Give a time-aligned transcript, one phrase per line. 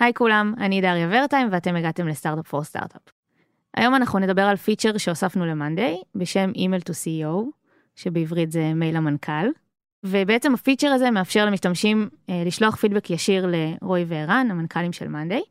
[0.00, 3.02] היי כולם, אני דריה ורטהיים ואתם הגעתם ל Startup for Startup.
[3.76, 7.44] היום אנחנו נדבר על פיצ'ר שהוספנו ל monday בשם Email to CEO,
[7.96, 9.46] שבעברית זה מייל המנכ"ל.
[10.04, 15.42] ובעצם הפיצ'ר הזה מאפשר למשתמשים אה, לשלוח פידבק ישיר לרועי וערן, המנכ"לים של monday.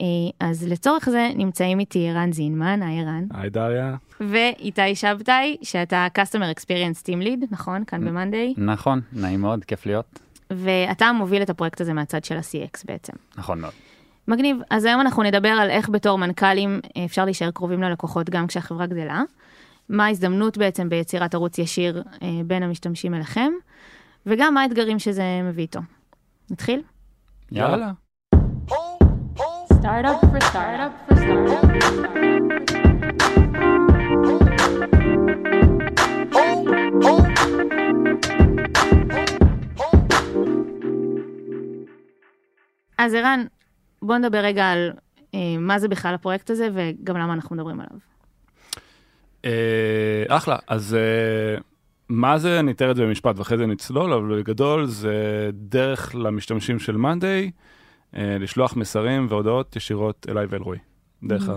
[0.00, 0.06] אה,
[0.40, 3.24] אז לצורך זה נמצאים איתי ערן זינמן, היי ערן.
[3.30, 3.96] היי דריה.
[4.20, 7.84] ואיתי שבתאי, שאתה Customer Experience Team Lead, נכון?
[7.84, 8.54] כאן ב monday.
[8.56, 10.25] נכון, נעים מאוד, כיף להיות.
[10.50, 13.12] ואתה מוביל את הפרויקט הזה מהצד של ה-CX בעצם.
[13.36, 13.72] נכון מאוד.
[14.28, 14.56] מגניב.
[14.70, 18.86] אז היום אנחנו נדבר על איך בתור מנכ"לים אה, אפשר להישאר קרובים ללקוחות גם כשהחברה
[18.86, 19.22] גדלה.
[19.88, 23.52] מה ההזדמנות בעצם ביצירת ערוץ ישיר אה, בין המשתמשים אליכם,
[24.26, 25.80] וגם מה האתגרים שזה מביא איתו.
[26.50, 26.82] נתחיל?
[27.52, 27.92] יאללה.
[29.86, 31.76] Startup for startup for startup.
[42.98, 43.44] אז ערן,
[44.02, 44.92] בוא נדבר רגע על
[45.34, 47.98] אה, מה זה בכלל הפרויקט הזה וגם למה אנחנו מדברים עליו.
[49.44, 51.60] אה, אחלה, אז אה,
[52.08, 56.78] מה זה, אני אתאר את זה במשפט ואחרי זה נצלול, אבל בגדול זה דרך למשתמשים
[56.78, 57.50] של מאנדיי
[58.12, 60.78] לשלוח מסרים והודעות ישירות אליי ואל רועי,
[61.22, 61.48] דרך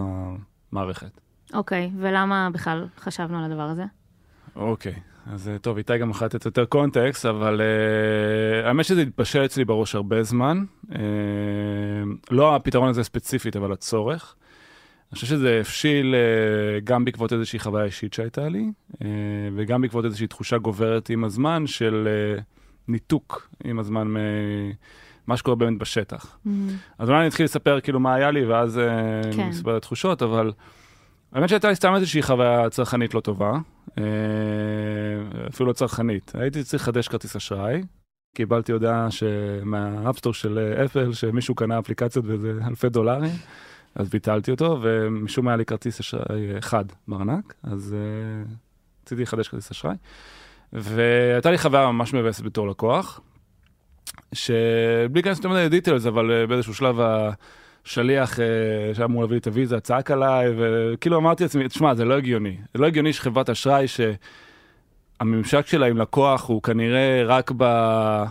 [0.72, 1.12] המערכת.
[1.54, 3.84] אוקיי, ולמה בכלל חשבנו על הדבר הזה?
[4.56, 4.96] אוקיי,
[5.34, 9.66] אז אה, טוב, איתי גם יכול לתת יותר קונטקסט, אבל uh, האמת שזה התבשל אצלי
[9.66, 10.64] בראש הרבה זמן.
[10.90, 10.96] Uh,
[12.32, 14.36] לא הפתרון הזה ספציפית, אבל הצורך.
[15.12, 18.98] אני חושב שזה הבשיל uh, גם בעקבות איזושהי חוויה אישית שהייתה לי, uh,
[19.56, 22.08] וגם בעקבות איזושהי תחושה גוברת עם הזמן של
[22.38, 22.42] uh,
[22.88, 26.38] ניתוק עם הזמן ממה שקורה באמת בשטח.
[26.46, 26.50] Mm-hmm.
[27.00, 28.82] אז אולי אני אתחיל לספר כאילו מה היה לי, ואז
[29.36, 29.50] כן.
[29.50, 30.52] נספר את התחושות, אבל...
[31.34, 33.52] האמת שהייתה לי סתם איזושהי חוויה צרכנית לא טובה,
[33.98, 34.04] אה,
[35.50, 36.32] אפילו לא צרכנית.
[36.36, 37.84] הייתי צריך לחדש כרטיס אשראי,
[38.36, 39.08] קיבלתי הודעה
[39.64, 43.32] מה App Store של Apple שמישהו קנה אפליקציות וזה אלפי דולרים,
[43.96, 47.96] אז ביטלתי אותו, ומשום מה היה לי כרטיס אשראי אחד בארנק, אז
[49.04, 49.96] רציתי לחדש כרטיס אשראי.
[50.74, 53.22] והייתה לי חוויה ממש מבאסת בתור לקוח,
[54.34, 57.32] שבלי להיכנס יותר מדי ל details, אבל באיזשהו שלב ה...
[57.90, 58.40] שליח אה,
[58.94, 62.58] שהיה אמור להביא לי את הוויזה צעק עליי, וכאילו אמרתי לעצמי, תשמע, זה לא הגיוני.
[62.74, 68.26] זה לא הגיוני שחברת אשראי, שהממשק שלה עם לקוח הוא כנראה רק בהבאה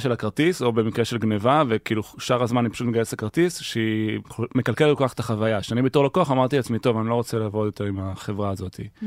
[0.00, 4.20] של הכרטיס, או במקרה של גניבה, וכאילו שאר הזמן היא פשוט מגייסת הכרטיס, שהיא
[4.54, 5.62] מקלקלת כל כך את החוויה.
[5.62, 8.76] שאני בתור לקוח אמרתי לעצמי, טוב, אני לא רוצה לעבוד יותר עם החברה הזאת.
[8.76, 9.04] Mm-hmm.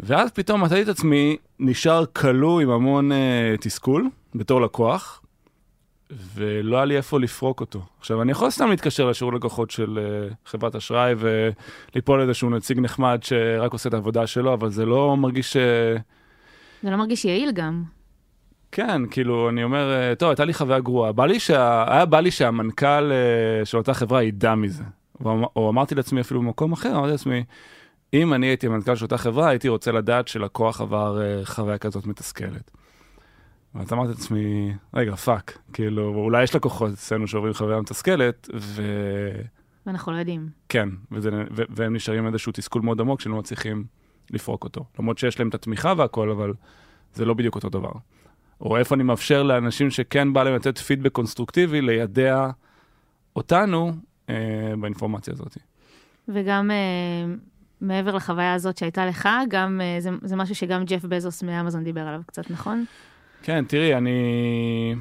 [0.00, 3.14] ואז פתאום מצאתי את עצמי נשאר כלוא עם המון uh,
[3.60, 5.20] תסכול בתור לקוח,
[6.34, 7.82] ולא היה לי איפה לפרוק אותו.
[8.00, 9.98] עכשיו, אני יכול סתם להתקשר לשירות לקוחות של
[10.30, 15.16] uh, חברת אשראי וליפול איזשהו נציג נחמד שרק עושה את העבודה שלו, אבל זה לא
[15.16, 15.56] מרגיש...
[15.56, 16.00] Uh...
[16.82, 17.82] זה לא מרגיש יעיל גם.
[18.72, 21.12] כן, כאילו, אני אומר, אה, טוב, הייתה לי חוויה גרועה.
[21.12, 21.84] בא לי שה...
[21.94, 24.84] היה בא לי שהמנכ"ל אה, של אותה חברה ידע מזה.
[25.24, 27.44] או, או אמרתי לעצמי אפילו במקום אחר, אמרתי לעצמי,
[28.14, 32.06] אם אני הייתי המנכ"ל של אותה חברה, הייתי רוצה לדעת שלקוח עבר אה, חוויה כזאת
[32.06, 32.70] מתסכלת.
[33.74, 38.82] ואז אמרתי לעצמי, רגע, fuck, כאילו, אולי יש לקוחות אצלנו שעוברים חוויה מתסכלת, ו...
[39.86, 40.48] ואנחנו לא יודעים.
[40.68, 43.84] כן, וזה, ו- והם נשארים איזשהו תסכול מאוד עמוק שלא מצליחים
[44.30, 44.84] לפרוק אותו.
[44.98, 46.52] למרות שיש להם את התמיכה והכל, אבל
[47.14, 47.92] זה לא בדיוק אותו דבר.
[48.60, 52.50] או איפה אני מאפשר לאנשים שכן בא להם לתת פידבק קונסטרוקטיבי, לידע
[53.36, 53.92] אותנו
[54.30, 54.34] אה,
[54.80, 55.56] באינפורמציה הזאת.
[56.28, 57.34] וגם אה,
[57.80, 62.00] מעבר לחוויה הזאת שהייתה לך, גם אה, זה, זה משהו שגם ג'ף בזוס מאמזון דיבר
[62.00, 62.84] עליו קצת, נכון?
[63.46, 64.94] כן, תראי, אני...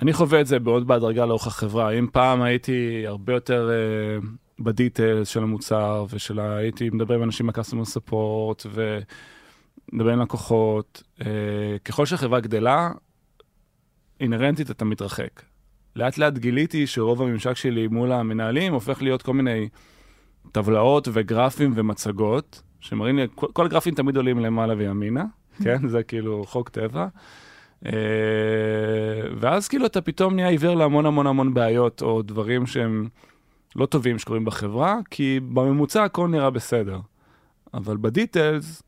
[0.00, 1.90] אני חווה את זה בעוד בהדרגה לאורך החברה.
[1.90, 4.26] אם פעם הייתי הרבה יותר uh,
[4.58, 6.56] בדיטלס של המוצר, ושל ה...
[6.56, 11.24] הייתי מדבר עם אנשים מהקסטומר ספורט, ומדבר עם לקוחות, uh,
[11.84, 12.90] ככל שהחברה גדלה,
[14.20, 15.42] אינהרנטית אתה מתרחק.
[15.96, 19.68] לאט לאט גיליתי שרוב הממשק שלי מול המנהלים הופך להיות כל מיני
[20.52, 25.24] טבלאות וגרפים ומצגות, שמראים לי, כל, כל הגרפים תמיד עולים למעלה וימינה.
[25.64, 25.88] כן?
[25.88, 27.06] זה כאילו חוק טבע.
[27.86, 27.92] אה,
[29.38, 33.08] ואז כאילו אתה פתאום נהיה עיוור להמון המון המון בעיות, או דברים שהם
[33.76, 37.00] לא טובים שקורים בחברה, כי בממוצע הכל נראה בסדר.
[37.74, 38.82] אבל בדיטלס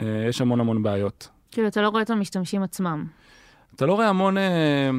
[0.00, 1.28] אה, יש המון המון בעיות.
[1.50, 3.06] כאילו, אתה לא רואה את המשתמשים עצמם.
[3.74, 4.38] אתה לא רואה המון...
[4.38, 4.90] אה,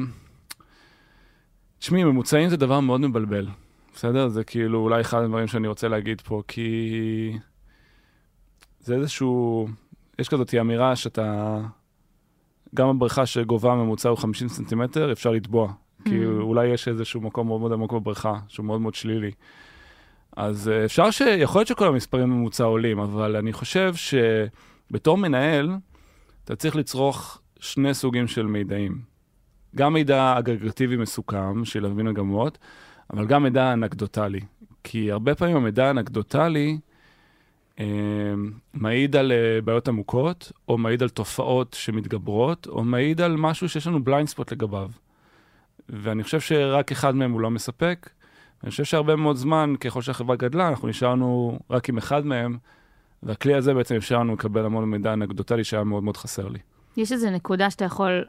[1.78, 3.46] תשמעי, ממוצעים זה דבר מאוד מבלבל,
[3.94, 4.28] בסדר?
[4.28, 7.38] זה כאילו אולי אחד הדברים שאני רוצה להגיד פה, כי
[8.80, 9.68] זה איזשהו...
[10.20, 11.58] יש כזאת אמירה שאתה,
[12.74, 15.68] גם הבריכה שגובה ממוצע הוא 50 סנטימטר, אפשר לטבוע.
[15.68, 16.08] Mm-hmm.
[16.08, 19.30] כי אולי יש איזשהו מקום מאוד מאוד עמוק בבריכה, שהוא מאוד מאוד שלילי.
[20.36, 21.20] אז אה, אפשר ש...
[21.20, 25.70] יכול להיות שכל המספרים ממוצע עולים, אבל אני חושב שבתור מנהל,
[26.44, 28.98] אתה צריך לצרוך שני סוגים של מידעים.
[29.76, 32.58] גם מידע אגרגטיבי מסוכם של להבין מגמות,
[33.12, 34.40] אבל גם מידע אנקדוטלי.
[34.84, 36.78] כי הרבה פעמים המידע האנקדוטלי
[38.74, 43.86] מעיד על אה, בעיות עמוקות, או מעיד על תופעות שמתגברות, או מעיד על משהו שיש
[43.86, 44.90] לנו בליינד ספוט לגביו.
[45.88, 48.10] ואני חושב שרק אחד מהם הוא לא מספק.
[48.62, 52.58] אני חושב שהרבה מאוד זמן, ככל שהחברה גדלה, אנחנו נשארנו רק עם אחד מהם,
[53.22, 56.58] והכלי הזה בעצם אפשר לנו לקבל המון מידע אנקדוטלי שהיה מאוד מאוד חסר לי.
[56.96, 58.24] יש איזו נקודה שאתה יכול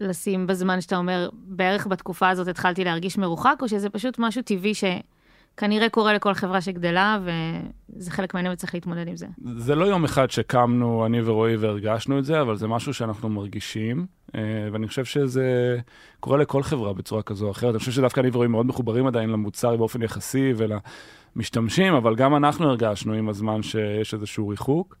[0.00, 4.72] לשים בזמן שאתה אומר, בערך בתקופה הזאת התחלתי להרגיש מרוחק, או שזה פשוט משהו טבעי
[5.54, 9.26] שכנראה קורה לכל חברה שגדלה, וזה חלק מהעניין וצריך להתמודד עם זה.
[9.56, 14.06] זה לא יום אחד שקמנו, אני ורועי, והרגשנו את זה, אבל זה משהו שאנחנו מרגישים,
[14.34, 14.40] אה,
[14.72, 15.78] ואני חושב שזה
[16.20, 17.70] קורה לכל חברה בצורה כזו או אחרת.
[17.70, 22.68] אני חושב שדווקא אני ורועי מאוד מחוברים עדיין למוצר באופן יחסי ולמשתמשים, אבל גם אנחנו
[22.68, 24.96] הרגשנו עם הזמן שיש איזשהו ריחוק.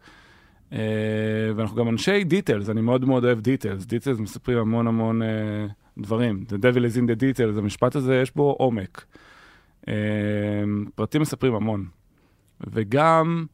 [0.70, 0.76] Uh,
[1.56, 3.86] ואנחנו גם אנשי details, אני מאוד מאוד אוהב details.
[3.86, 6.44] details מספרים המון המון uh, דברים.
[6.48, 9.04] The devil is in the details, המשפט הזה יש בו עומק.
[9.84, 9.86] Uh,
[10.94, 11.86] פרטים מספרים המון.
[12.60, 13.46] וגם,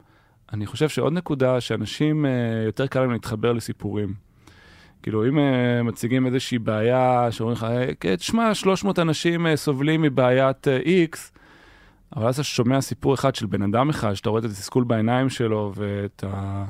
[0.53, 2.27] אני חושב שעוד נקודה, שאנשים, uh,
[2.65, 4.13] יותר קל להם להתחבר לסיפורים.
[5.03, 7.65] כאילו, אם uh, מציגים איזושהי בעיה, שאומרים לך,
[7.99, 10.67] תשמע, 300 אנשים סובלים מבעיית
[11.11, 11.17] X,
[12.15, 15.29] אבל אז אתה שומע סיפור אחד של בן אדם אחד, שאתה רואה את התסכול בעיניים
[15.29, 16.65] שלו ואת ה...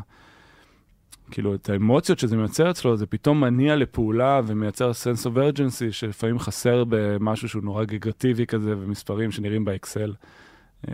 [1.31, 6.39] כאילו, את האמוציות שזה מייצר אצלו, זה פתאום מניע לפעולה ומייצר sense of urgency שלפעמים
[6.39, 10.13] חסר במשהו שהוא נורא גגרטיבי כזה, ומספרים שנראים באקסל,
[10.87, 10.93] אה,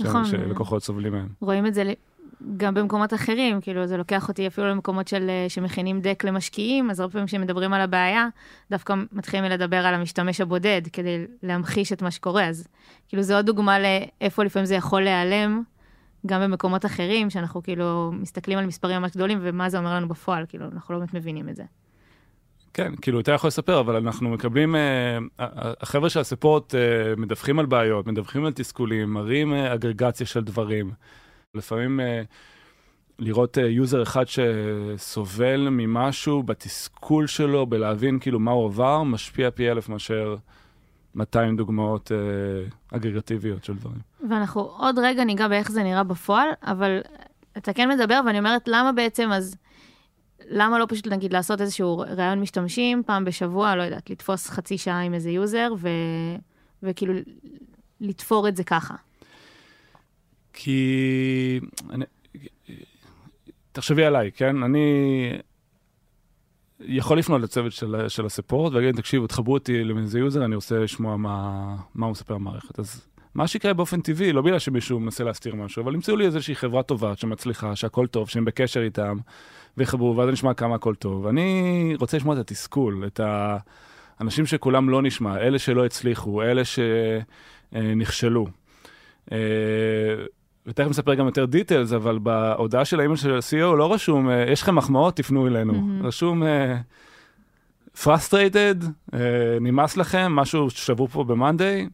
[0.00, 0.24] נכון.
[0.24, 1.28] שלקוחות סובלים מהם.
[1.40, 1.92] רואים את זה
[2.56, 7.00] גם במקומות אחרים, כאילו זה לוקח אותי אפילו למקומות של, אה, שמכינים דק למשקיעים, אז
[7.00, 8.28] הרבה פעמים כשמדברים על הבעיה,
[8.70, 12.68] דווקא מתחילים לדבר על המשתמש הבודד, כדי להמחיש את מה שקורה, אז
[13.08, 15.62] כאילו זו עוד דוגמה לאיפה לפעמים זה יכול להיעלם.
[16.26, 20.44] גם במקומות אחרים, שאנחנו כאילו מסתכלים על מספרים ממש גדולים, ומה זה אומר לנו בפועל,
[20.48, 21.64] כאילו, אנחנו לא באמת מבינים את זה.
[22.74, 25.18] כן, כאילו, אתה יכול לספר, אבל אנחנו מקבלים, אה,
[25.80, 26.80] החבר'ה של ה support אה,
[27.16, 30.90] מדווחים על בעיות, מדווחים על תסכולים, מראים אה, אגרגציה של דברים.
[31.54, 32.22] לפעמים אה,
[33.18, 39.70] לראות אה, user אחד שסובל ממשהו בתסכול שלו, בלהבין כאילו מה הוא עבר, משפיע פי
[39.70, 40.36] אלף מאשר
[41.14, 43.98] 200 דוגמאות אה, אגרגטיביות של דברים.
[44.30, 47.00] ואנחנו עוד רגע ניגע באיך זה נראה בפועל, אבל
[47.58, 49.56] אתה כן מדבר, ואני אומרת, למה בעצם אז...
[50.48, 55.00] למה לא פשוט נגיד לעשות איזשהו ראיון משתמשים פעם בשבוע, לא יודעת, לתפוס חצי שעה
[55.00, 55.88] עם איזה user ו...
[56.82, 57.14] וכאילו
[58.00, 58.94] לתפור את זה ככה?
[60.52, 61.60] כי...
[61.90, 62.04] אני...
[63.72, 64.62] תחשבי עליי, כן?
[64.62, 64.88] אני
[66.80, 71.16] יכול לפנות לצוות של, של הספורט ולהגיד, תקשיבו, תחברו אותי לאיזה יוזר, אני רוצה לשמוע
[71.16, 72.78] מה, מה הוא מספר במערכת.
[72.78, 76.54] אז מה שיקרה באופן טבעי, לא בגלל שמישהו מנסה להסתיר משהו, אבל ימצאו לי איזושהי
[76.54, 79.16] חברה טובה שמצליחה, שהכל טוב, שהם בקשר איתם,
[79.76, 81.26] ויחברו, ואז נשמע כמה הכל טוב.
[81.26, 83.20] אני רוצה לשמוע את התסכול, את
[84.20, 86.62] האנשים שכולם לא נשמע, אלה שלא הצליחו, אלה
[87.72, 88.46] שנכשלו.
[90.66, 94.62] ותכף נספר גם יותר דיטלס, אבל בהודעה של האימייל של ה-CEO לא רשום, אה, יש
[94.62, 95.72] לכם מחמאות, תפנו אלינו.
[95.72, 96.06] Mm-hmm.
[96.06, 96.46] רשום, uh,
[97.98, 99.16] frustrated, uh,
[99.60, 101.88] נמאס לכם, משהו ששברו פה ב-Monday,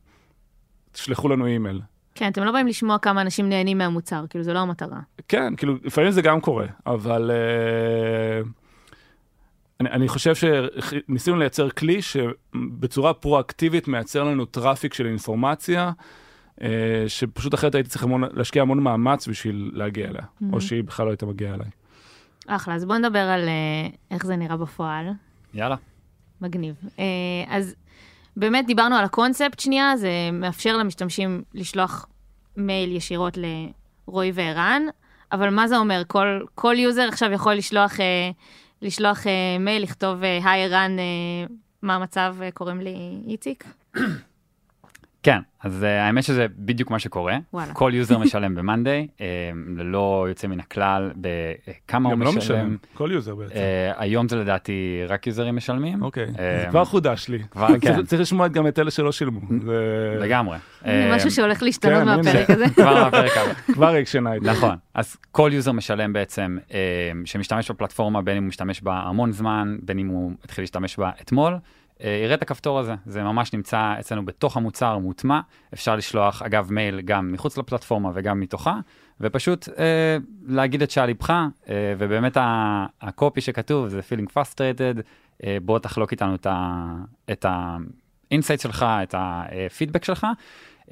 [0.92, 1.80] תשלחו לנו אימייל.
[2.14, 5.00] כן, אתם לא באים לשמוע כמה אנשים נהנים מהמוצר, כאילו, זו לא המטרה.
[5.28, 8.48] כן, כאילו, לפעמים זה גם קורה, אבל uh,
[9.80, 15.92] אני, אני חושב שניסינו לייצר כלי שבצורה פרואקטיבית מייצר לנו traffic של אינפורמציה.
[16.62, 20.44] אה, שפשוט אחרת הייתי צריך המון, להשקיע המון מאמץ בשביל להגיע אליה, mm-hmm.
[20.52, 21.68] או שהיא בכלל לא הייתה מגיעה אליי.
[22.46, 25.06] אחלה, אז בוא נדבר על uh, איך זה נראה בפועל.
[25.54, 25.76] יאללה.
[26.40, 26.74] מגניב.
[26.84, 27.00] Uh,
[27.48, 27.74] אז
[28.36, 32.06] באמת דיברנו על הקונספט שנייה, זה מאפשר למשתמשים לשלוח
[32.56, 33.38] מייל ישירות
[34.08, 34.82] לרועי וערן,
[35.32, 36.02] אבל מה זה אומר?
[36.06, 38.02] כל, כל user עכשיו יכול לשלוח, uh,
[38.82, 43.64] לשלוח uh, מייל, לכתוב, היי ערן, uh, מה המצב, uh, קוראים לי איציק?
[45.26, 47.38] כן, אז uh, האמת שזה בדיוק מה שקורה.
[47.52, 47.72] וואלה.
[47.72, 49.20] כל user משלם ב-Monday, uh,
[49.78, 52.26] ללא יוצא מן הכלל, בכמה הוא משלם.
[52.26, 53.54] גם לא משלם, כל user בעצם.
[53.54, 53.58] Uh,
[53.96, 56.02] היום זה לדעתי רק יוזרים משלמים.
[56.02, 57.42] אוקיי, uh, זה כבר חודש לי.
[57.50, 57.78] כבר, כן.
[57.78, 59.40] צריך, צריך לשמוע גם את אלה שלא שילמו.
[59.64, 60.16] זה...
[60.20, 60.58] לגמרי.
[61.12, 62.64] משהו שהולך להשתנות כן, מהפרק הזה.
[62.74, 63.52] כבר מהפרק הבא.
[63.74, 64.46] כבר הקשנה איתי.
[64.46, 66.72] נכון, אז כל user משלם בעצם, uh,
[67.24, 71.10] שמשתמש בפלטפורמה, בין אם הוא משתמש בה המון זמן, בין אם הוא התחיל להשתמש בה
[71.22, 71.54] אתמול.
[72.04, 75.40] אה, יראה את הכפתור הזה, זה ממש נמצא אצלנו בתוך המוצר מוטמע,
[75.74, 78.78] אפשר לשלוח אגב מייל גם מחוץ לפלטפורמה וגם מתוכה,
[79.20, 82.36] ופשוט אה, להגיד את שעל ליבך, אה, ובאמת
[83.00, 85.00] ה copy שכתוב זה feeling frustrated,
[85.44, 86.34] אה, בוא תחלוק איתנו
[87.30, 87.46] את
[88.30, 90.26] ה insight שלך, את הפידבק שלך.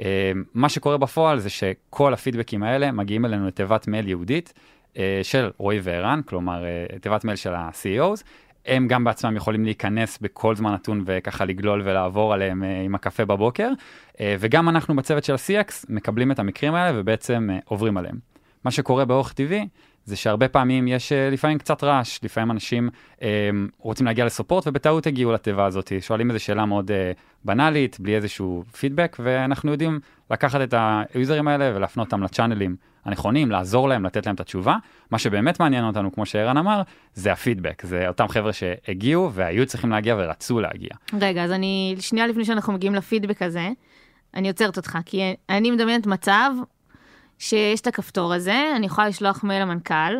[0.00, 4.52] אה, מה שקורה בפועל זה שכל הפידבקים האלה מגיעים אלינו לתיבת מייל ייעודית
[4.96, 8.22] אה, של רועי וערן, כלומר אה, תיבת מייל של ה-CEOs,
[8.66, 13.24] הם גם בעצמם יכולים להיכנס בכל זמן נתון וככה לגלול ולעבור עליהם uh, עם הקפה
[13.24, 13.70] בבוקר,
[14.12, 18.18] uh, וגם אנחנו בצוות של ה-CX מקבלים את המקרים האלה ובעצם uh, עוברים עליהם.
[18.64, 19.68] מה שקורה באורך טבעי
[20.04, 23.22] זה שהרבה פעמים יש uh, לפעמים קצת רעש, לפעמים אנשים um,
[23.78, 26.94] רוצים להגיע לסופורט ובטעות הגיעו לתיבה הזאת, שואלים איזו שאלה מאוד uh,
[27.44, 30.74] בנאלית, בלי איזשהו פידבק, ואנחנו יודעים לקחת את
[31.14, 34.76] היוזרים האלה ולהפנות אותם לצ'אנלים הנכונים, לעזור להם, לתת להם את התשובה.
[35.10, 36.82] מה שבאמת מעניין אותנו, כמו שערן אמר,
[37.14, 40.90] זה הפידבק, זה אותם חבר'ה שהגיעו והיו צריכים להגיע ורצו להגיע.
[41.20, 43.68] רגע, אז אני, שנייה לפני שאנחנו מגיעים לפידבק הזה,
[44.34, 46.50] אני עוצרת אותך, כי אני מדמיינת מצב
[47.38, 50.14] שיש את הכפתור הזה, אני יכולה לשלוח מייל למנכ"ל,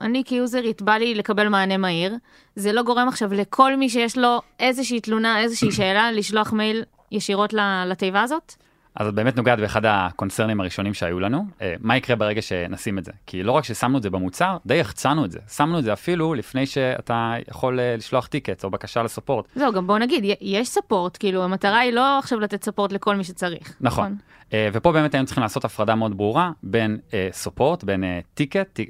[0.00, 2.14] אני כיוזרית, בא לי לקבל מענה מהיר,
[2.56, 7.54] זה לא גורם עכשיו לכל מי שיש לו איזושהי תלונה, איזושהי שאלה, לשלוח מייל ישירות
[7.86, 8.54] לתיבה הזאת?
[8.96, 13.04] אז את באמת נוגעת באחד הקונצרנים הראשונים שהיו לנו, אה, מה יקרה ברגע שנשים את
[13.04, 13.12] זה?
[13.26, 15.38] כי לא רק ששמנו את זה במוצר, די החצנו את זה.
[15.48, 19.48] שמנו את זה אפילו לפני שאתה יכול אה, לשלוח טיקט או בקשה לספורט.
[19.54, 23.24] זהו, גם בוא נגיד, יש ספורט, כאילו המטרה היא לא עכשיו לתת ספורט לכל מי
[23.24, 23.76] שצריך.
[23.80, 24.04] נכון.
[24.04, 24.16] נכון?
[24.52, 26.98] אה, ופה באמת היינו צריכים לעשות הפרדה מאוד ברורה בין
[27.30, 28.80] ספורט, בין טיקט,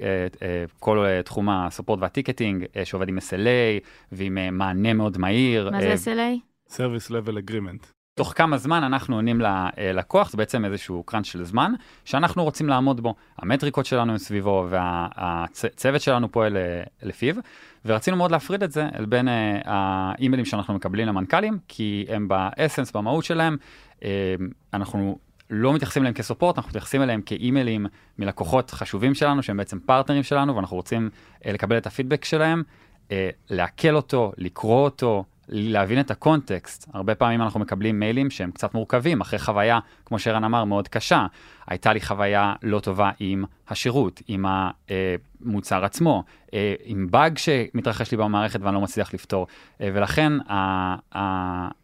[0.80, 5.70] כל תחום הספורט והטיקטינג שעובד עם SLA ועם מענה מאוד מהיר.
[5.70, 6.72] מה זה SLA?
[6.72, 7.95] Service Level Agreement.
[8.18, 11.72] תוך כמה זמן אנחנו עונים ללקוח, זה בעצם איזשהו קראנץ' של זמן
[12.04, 13.14] שאנחנו רוצים לעמוד בו.
[13.38, 17.34] המטריקות שלנו הם סביבו והצוות שלנו פועל אה, לפיו,
[17.84, 22.92] ורצינו מאוד להפריד את זה אל בין אה, האימיילים שאנחנו מקבלים למנכ"לים, כי הם באסנס,
[22.92, 23.56] במהות שלהם,
[24.04, 24.34] אה,
[24.74, 25.18] אנחנו
[25.50, 27.86] לא מתייחסים אליהם כסופורט, אנחנו מתייחסים אליהם כאימיילים
[28.18, 31.10] מלקוחות חשובים שלנו, שהם בעצם פרטנרים שלנו, ואנחנו רוצים
[31.44, 32.62] לקבל את הפידבק שלהם,
[33.50, 36.88] לעכל אותו, לקרוא אותו, להבין את הקונטקסט.
[36.92, 41.26] הרבה פעמים אנחנו מקבלים מיילים שהם קצת מורכבים, אחרי חוויה, כמו שרן אמר, מאוד קשה.
[41.66, 46.24] הייתה לי חוויה לא טובה עם השירות, עם המוצר עצמו,
[46.54, 49.46] אה, עם באג שמתרחש לי במערכת ואני לא מצליח לפתור.
[49.80, 50.32] אה, ולכן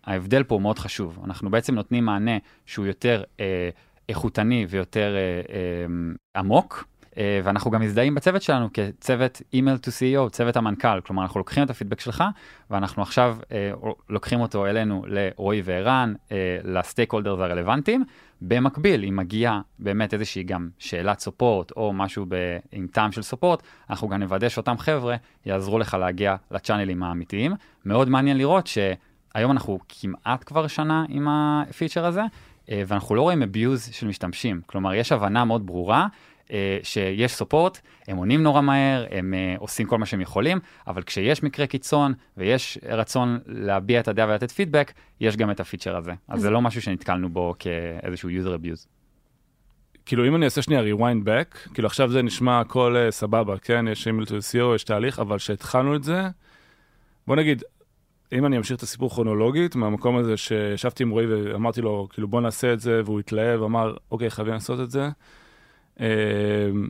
[0.04, 1.18] ההבדל פה הוא מאוד חשוב.
[1.24, 3.70] אנחנו בעצם נותנים מענה שהוא יותר אה,
[4.08, 5.16] איכותני ויותר
[6.36, 6.91] עמוק.
[7.18, 11.62] אה, ואנחנו גם מזדהים בצוות שלנו כצוות אימייל to CEO, צוות המנכ"ל, כלומר אנחנו לוקחים
[11.62, 12.24] את הפידבק שלך
[12.70, 13.72] ואנחנו עכשיו אה,
[14.08, 18.04] לוקחים אותו אלינו לרועי וערן, אה, לסטייק הולדרס הרלוונטיים.
[18.40, 23.62] במקביל, אם מגיעה באמת איזושהי גם שאלת סופורט או משהו ב, עם טעם של סופורט,
[23.90, 25.16] אנחנו גם נוודא שאותם חבר'ה
[25.46, 27.52] יעזרו לך להגיע לצ'אנלים האמיתיים.
[27.84, 32.22] מאוד מעניין לראות שהיום אנחנו כמעט כבר שנה עם הפיצ'ר הזה,
[32.70, 34.60] אה, ואנחנו לא רואים abuse של משתמשים.
[34.66, 36.06] כלומר, יש הבנה מאוד ברורה
[36.82, 41.42] שיש סופורט, הם עונים נורא מהר, הם uh, עושים כל מה שהם יכולים, אבל כשיש
[41.42, 46.12] מקרה קיצון ויש רצון להביע את הדעה ולתת פידבק, יש גם את הפיצ'ר הזה.
[46.28, 48.86] אז זה לא משהו שנתקלנו בו כאיזשהו user abuse.
[50.06, 53.84] כאילו אם אני אעשה שנייה rewind back, כאילו עכשיו זה נשמע הכל uh, סבבה, כן,
[53.88, 56.22] יש אימייל to CEO, יש תהליך, אבל כשהתחלנו את זה,
[57.26, 57.62] בוא נגיד,
[58.32, 62.40] אם אני אמשיך את הסיפור כרונולוגית, מהמקום הזה שישבתי עם רועי ואמרתי לו, כאילו בוא
[62.40, 65.08] נעשה את זה, והוא התלהב, אמר, אוקיי, חייבים לעשות את זה.
[66.02, 66.88] אמ,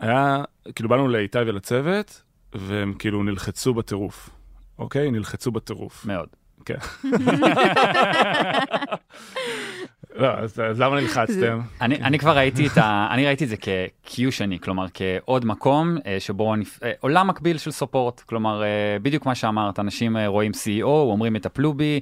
[0.00, 0.44] היה,
[0.74, 2.22] כאילו באנו לאיתי ולצוות,
[2.54, 4.30] והם כאילו נלחצו בטירוף,
[4.78, 5.10] אוקיי?
[5.10, 6.06] נלחצו בטירוף.
[6.06, 6.28] מאוד.
[6.64, 6.74] כן.
[10.16, 11.60] לא, אז, אז למה נלחצתם?
[11.80, 13.08] אני, אני כבר ראיתי את ה...
[13.10, 16.82] אני ראיתי את זה כ-Q שני, כלומר כעוד מקום אה, שבו נפ...
[16.82, 21.74] אה, עולם מקביל של סופורט, כלומר אה, בדיוק מה שאמרת, אנשים רואים CEO, אומרים יטפלו
[21.74, 22.00] בי,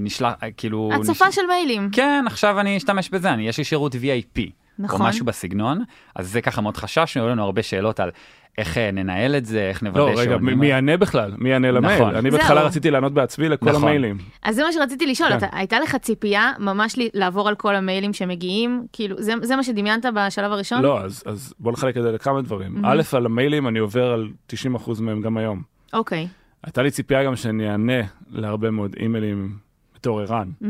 [0.00, 0.90] נשלח, כאילו...
[0.94, 1.34] הצפה נש...
[1.34, 1.88] של מיילים.
[1.92, 4.65] כן, עכשיו אני אשתמש בזה, אני, יש לי שירות VIP.
[4.78, 5.00] נכון.
[5.00, 5.82] או משהו בסגנון,
[6.14, 8.10] אז זה ככה מאוד חששנו, היו לנו הרבה שאלות על
[8.58, 11.32] איך אה, ננהל את זה, איך נוודא לא, רגע, מי יענה בכלל?
[11.38, 12.00] מי יענה למייל?
[12.02, 12.14] נכון.
[12.14, 13.82] אני בהתחלה רציתי לענות בעצמי לכל נכון.
[13.82, 14.18] המיילים.
[14.42, 15.36] אז זה מה שרציתי לשאול, כן.
[15.36, 18.86] אתה, הייתה לך ציפייה ממש לי, לעבור על כל המיילים שמגיעים?
[18.92, 20.82] כאילו, זה, זה מה שדמיינת בשלב הראשון?
[20.82, 22.76] לא, אז, אז בוא נחלק את זה לכמה דברים.
[22.76, 22.88] Mm-hmm.
[22.88, 24.56] א', על המיילים אני עובר על 90%
[25.00, 25.62] מהם גם היום.
[25.92, 26.24] אוקיי.
[26.24, 26.64] Okay.
[26.64, 29.56] הייתה לי ציפייה גם שאני אענה להרבה מאוד אימיילים
[29.94, 30.48] בתור ערן.
[30.62, 30.66] Mm-hmm.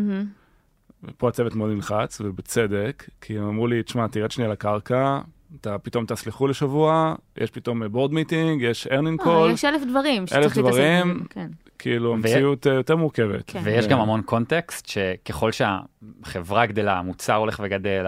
[1.07, 5.21] ופה הצוות מאוד נלחץ, ובצדק, כי הם אמרו לי, תשמע, תרד שנייה לקרקע,
[5.61, 9.49] אתה פתאום תסלחו לשבוע, יש פתאום board meeting, יש earning call.
[9.49, 10.59] אה, יש אלף דברים שצריך להתעסק.
[10.59, 11.49] אלף דברים, כן.
[11.79, 12.71] כאילו, המציאות ו...
[12.71, 13.43] יותר מורכבת.
[13.47, 13.61] כן.
[13.65, 18.07] ויש גם המון context, שככל שהחברה גדלה, המוצר הולך וגדל,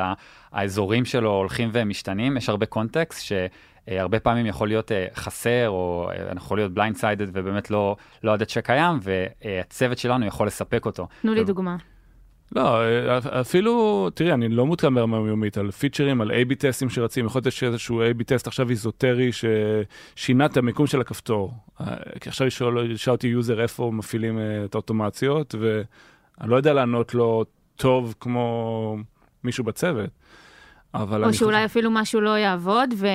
[0.52, 3.32] האזורים שלו הולכים ומשתנים, יש הרבה context ש...
[3.90, 8.32] הרבה פעמים יכול להיות uh, חסר, או uh, יכול להיות blind sided ובאמת לא, לא
[8.32, 11.08] יודעת שקיים, והצוות שלנו יכול לספק אותו.
[11.22, 11.76] תנו לי דוגמה.
[12.56, 12.78] לא,
[13.40, 17.52] אפילו, תראי, אני לא מעודכן ברמה יומית על פיצ'רים, על A-B testים שרצים, יכול להיות
[17.52, 21.52] שיש איזשהו A-B test עכשיו איזוטרי ששינה את המיקום של הכפתור.
[22.20, 27.44] כי עכשיו ישאל אותי user איפה מפעילים אה, את האוטומציות, ואני לא יודע לענות לו
[27.76, 28.96] טוב כמו
[29.44, 30.10] מישהו בצוות.
[30.94, 31.64] או שאולי חושב...
[31.64, 33.06] אפילו משהו לא יעבוד, ו...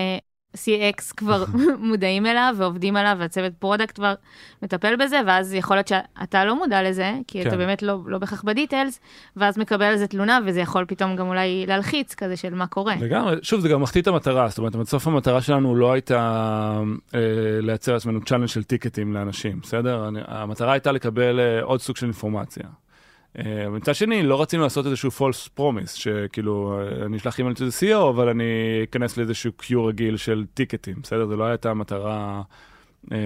[0.55, 1.45] CX כבר
[1.89, 4.13] מודעים אליו ועובדים עליו, והצוות product כבר
[4.62, 7.48] מטפל בזה, ואז יכול להיות שאתה לא מודע לזה, כי כן.
[7.48, 9.00] אתה באמת לא, לא בהכרח בדיטיילס,
[9.36, 12.95] ואז מקבל על זה תלונה, וזה יכול פתאום גם אולי להלחיץ כזה של מה קורה.
[13.00, 16.81] לגמרי, שוב, זה גם מחטיא את המטרה, זאת אומרת, בסוף המטרה שלנו לא הייתה
[17.15, 17.19] אה,
[17.62, 20.07] לייצר לעצמנו צ'אנל של טיקטים לאנשים, בסדר?
[20.07, 22.63] אני, המטרה הייתה לקבל אה, עוד סוג של אינפורמציה.
[23.39, 27.79] אה, מצד שני, לא רצינו לעשות איזשהו false promise, שכאילו, אה, אני אשלח אימייל שזה
[27.79, 28.43] CEO, אבל אני
[28.83, 31.25] אכנס לאיזשהו קיו רגיל של טיקטים, בסדר?
[31.25, 32.41] זה לא הייתה המטרה,
[33.11, 33.17] אה,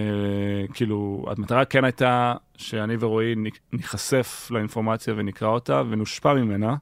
[0.74, 3.34] כאילו, המטרה כן הייתה שאני ורועי
[3.72, 6.76] ניחשף לאינפורמציה ונקרא אותה ונושפע ממנה,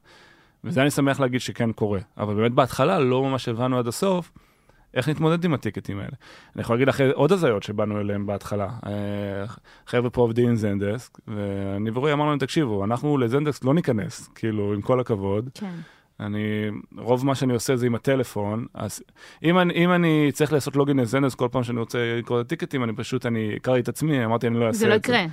[0.65, 2.01] וזה אני שמח להגיד שכן קורה.
[2.19, 4.33] אבל באמת בהתחלה לא ממש הבנו עד הסוף.
[4.97, 6.11] איך נתמודד עם הטיקטים האלה.
[6.57, 8.69] אני יכול להגיד אחרי עוד הזיות שבאנו אליהם בהתחלה.
[8.87, 8.93] אה,
[9.87, 14.75] חבר'ה פה עובדים עם זנדסק, ואני ורועי אמרנו להם, תקשיבו, אנחנו לזנדסק לא ניכנס, כאילו,
[14.75, 15.51] עם כל הכבוד.
[15.55, 15.75] כן.
[16.21, 19.03] אני, רוב מה שאני עושה זה עם הטלפון, אז
[19.43, 22.51] אם אני, אם אני צריך לעשות login לזנדסק כל פעם שאני רוצה לקרוא את ה
[22.51, 24.87] ticketים, אני פשוט, אני אקרא את עצמי, אמרתי, אני לא אעשה את זה.
[24.87, 25.27] זה לא יקרה.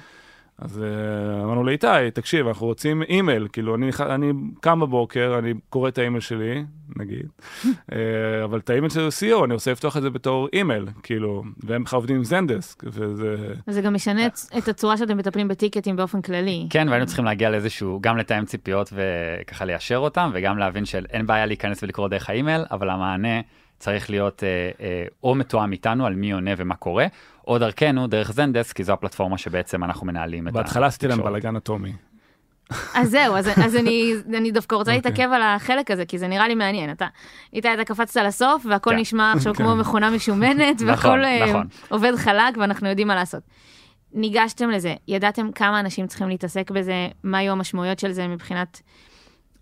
[0.57, 4.31] אז uh, אמרנו לאיתי, תקשיב, אנחנו רוצים אימייל, כאילו, אני, אני
[4.61, 6.63] קם בבוקר, אני קורא את האימייל שלי,
[6.95, 7.25] נגיד,
[7.65, 7.67] uh,
[8.45, 11.97] אבל את האימייל של CEO, אני רוצה לפתוח את זה בתור אימייל, כאילו, והם בכלל
[11.97, 13.53] עובדים עם זנדסק, וזה...
[13.67, 16.67] זה גם משנה את הצורה שאתם מטפלים ב ticketים באופן כללי.
[16.69, 21.45] כן, והיינו צריכים להגיע לאיזשהו, גם לתאם ציפיות וככה ליישר אותם, וגם להבין שאין בעיה
[21.45, 23.41] להיכנס ולקרוא דרך האימייל, אבל המענה...
[23.83, 27.05] צריך להיות אה, אה, או מתואם איתנו על מי עונה ומה קורה,
[27.47, 30.57] או דרכנו, דרך זנדסק, כי זו הפלטפורמה שבעצם אנחנו מנהלים את ה...
[30.57, 31.93] בהתחלה עשיתי להם בלאגן אטומי.
[32.93, 34.95] אז זהו, אז, אז אני, אני דווקא רוצה okay.
[34.95, 35.11] אוקיי.
[35.11, 36.91] להתעכב על החלק הזה, כי זה נראה לי מעניין.
[36.91, 37.07] אתה,
[37.53, 38.97] איתה, אתה קפצת לסוף, והכל כן.
[38.97, 39.63] נשמע עכשיו כן.
[39.63, 41.67] כמו מכונה משומנת, נכון, והכל אה, נכון.
[41.89, 43.43] עובד חלק, ואנחנו יודעים מה לעשות.
[44.13, 48.81] ניגשתם לזה, ידעתם כמה אנשים צריכים להתעסק בזה, מה היו המשמעויות של זה מבחינת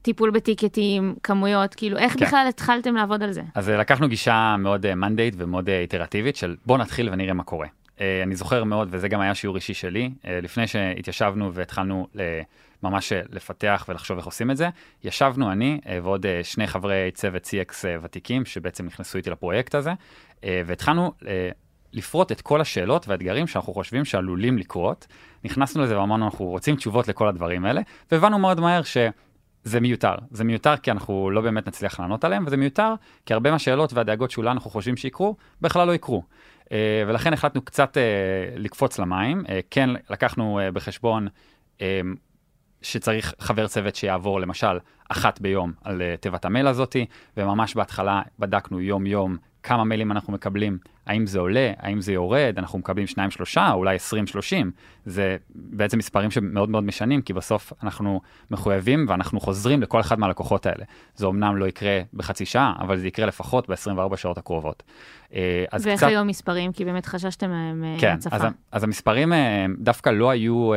[0.02, 2.26] טיפול בטיקטים, כמויות, כאילו, איך כן.
[2.26, 3.42] בכלל התחלתם לעבוד על זה?
[3.56, 7.68] אז אה, לקחנו גישה מאוד מנדייט אה, ומאוד איטרטיבית של בוא נתחיל ונראה מה קורה.
[8.02, 12.08] אה, אני זוכר מאוד, וזה גם היה שיעור אישי שלי, לפני שהתיישבנו והתחלנו
[12.84, 14.70] ממש לפתח ולחשוב איך עושים את זה,
[15.04, 19.92] ישבנו אני ועוד שני חברי צוות CX ותיקים, שבעצם נכנסו איתי לפרויקט הזה,
[20.44, 21.12] והתחלנו
[21.94, 25.08] לפרוט את כל השאלות והאתגרים שאנחנו חושבים שעלולים לקרות.
[25.44, 28.98] נכנסנו לזה ואמרנו, אנחנו רוצים תשובות לכל הדברים האלה, והבנו מאוד מהר ש...
[29.64, 30.16] זה מיותר.
[30.32, 32.94] זה מיותר כי אנחנו לא באמת נצליח לענות עליהם, וזה מיותר
[33.26, 36.24] כי הרבה מהשאלות והדאגות שאולי אנחנו חושבים שיקרו, בכלל לא יקרו.
[36.66, 36.74] Uh,
[37.08, 39.44] ולכן החלטנו קצת uh, לקפוץ למים.
[39.46, 41.28] Uh, כן, לקחנו בחשבון
[42.82, 47.06] שצריך חבר צוות שיעבור למשל אחת ביום על תיבת המייל הזאתי,
[47.38, 52.80] וממש בהתחלה בדקנו יום-יום כמה מיילים אנחנו מקבלים, האם זה עולה, האם זה יורד, אנחנו
[52.80, 54.72] מקבלים שניים שלושה, אולי עשרים שלושים,
[55.06, 58.22] זה בעצם מספרים שמאוד מאוד משנים, כי בסוף אנחנו
[58.52, 60.86] מחויבים ואנחנו חוזרים לכל אחד מהלקוחות האלה.
[61.16, 64.84] זה אמנם לא יקרה בחצי שעה, אבל זה יקרה לפחות ב-24 שעות הקרובות.
[65.34, 66.08] אה, אז ואיך קצת...
[66.08, 66.72] היו המספרים?
[66.72, 68.36] כי באמת חששתם מהם אה, כן, הצפה.
[68.36, 70.72] אז, אז המספרים אה, דווקא לא היו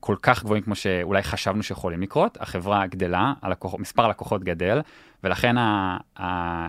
[0.00, 4.80] כל כך גבוהים כמו שאולי חשבנו שיכולים לקרות, החברה גדלה, הלקוח, מספר הלקוחות גדל,
[5.24, 5.96] ולכן ה...
[6.20, 6.68] ה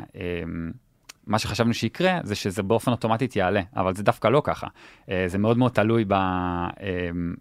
[1.27, 4.67] מה שחשבנו שיקרה זה שזה באופן אוטומטית יעלה, אבל זה דווקא לא ככה.
[5.09, 6.67] אה, זה מאוד מאוד תלוי אה,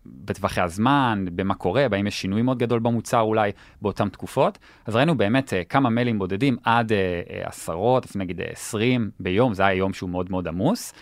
[0.06, 3.50] בטווחי הזמן, במה קורה, באם יש שינוי מאוד גדול במוצר אולי
[3.82, 4.58] באותן תקופות.
[4.86, 6.92] אז ראינו באמת אה, כמה מיילים בודדים עד
[7.42, 10.94] עשרות, נגיד 20 ביום, זה היה יום שהוא מאוד מאוד עמוס,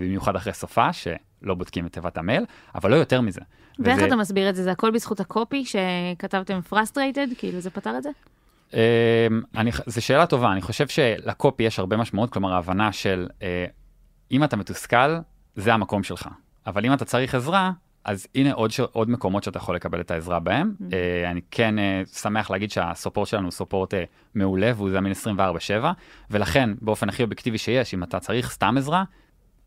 [0.00, 3.40] במיוחד אחרי סופ״ש, שלא בודקים את תיבת המייל, אבל לא יותר מזה.
[3.78, 4.06] ואיך וזה...
[4.06, 4.62] אתה מסביר את זה?
[4.62, 7.26] זה הכל בזכות ה copy שכתבתם frustrated?
[7.38, 8.10] כאילו זה פתר את זה?
[8.74, 8.78] אמ,
[9.56, 13.64] אני, זו שאלה טובה, אני חושב שלקופי יש הרבה משמעות, כלומר ההבנה של אה,
[14.30, 15.16] אם אתה מתוסכל,
[15.56, 16.28] זה המקום שלך.
[16.66, 17.70] אבל אם אתה צריך עזרה,
[18.04, 18.80] אז הנה עוד, ש...
[18.80, 20.74] עוד מקומות שאתה יכול לקבל את העזרה בהם.
[20.78, 20.84] Mm-hmm.
[20.84, 23.96] Uh, אני כן uh, שמח להגיד שהסופורט שלנו הוא סופורט uh,
[24.34, 25.84] מעולה והוא זמין 24/7,
[26.30, 29.04] ולכן באופן הכי אובייקטיבי שיש, אם אתה צריך סתם עזרה,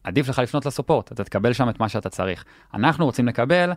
[0.03, 2.45] עדיף לך לפנות לסופורט, אתה תקבל שם את מה שאתה צריך.
[2.73, 3.71] אנחנו רוצים לקבל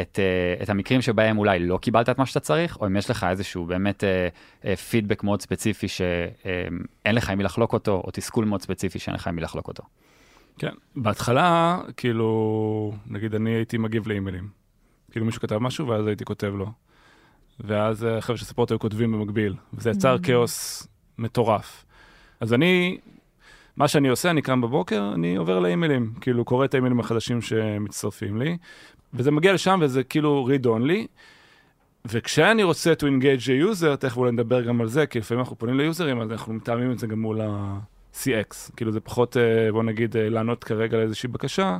[0.00, 0.18] את,
[0.58, 3.26] uh, את המקרים שבהם אולי לא קיבלת את מה שאתה צריך, או אם יש לך
[3.30, 8.44] איזשהו באמת uh, uh, פידבק מאוד ספציפי שאין לך עם מי לחלוק אותו, או תסכול
[8.44, 9.82] מאוד ספציפי שאין לך עם מי לחלוק אותו.
[10.58, 14.48] כן, בהתחלה, כאילו, נגיד אני הייתי מגיב לאימיילים.
[15.10, 16.66] כאילו מישהו כתב משהו ואז הייתי כותב לו.
[17.60, 20.26] ואז חבר'ה של ספורט היו כותבים במקביל, וזה יצר mm-hmm.
[20.26, 21.84] כאוס מטורף.
[22.40, 22.98] אז אני,
[23.76, 28.38] מה שאני עושה, אני קם בבוקר, אני עובר לאימיילים, כאילו קורא את האימיילים החדשים שמצטרפים
[28.38, 28.56] לי,
[29.14, 31.06] וזה מגיע לשם וזה כאילו read only.
[32.04, 35.58] וכשאני רוצה to engage a user, תכף אולי נדבר גם על זה, כי לפעמים אנחנו
[35.58, 38.72] פונים ליוזרים, אז אנחנו מתאמים את זה גם מול ה-CX.
[38.76, 41.78] כאילו זה פחות, אה, בוא נגיד, אה, לענות כרגע לאיזושהי בקשה,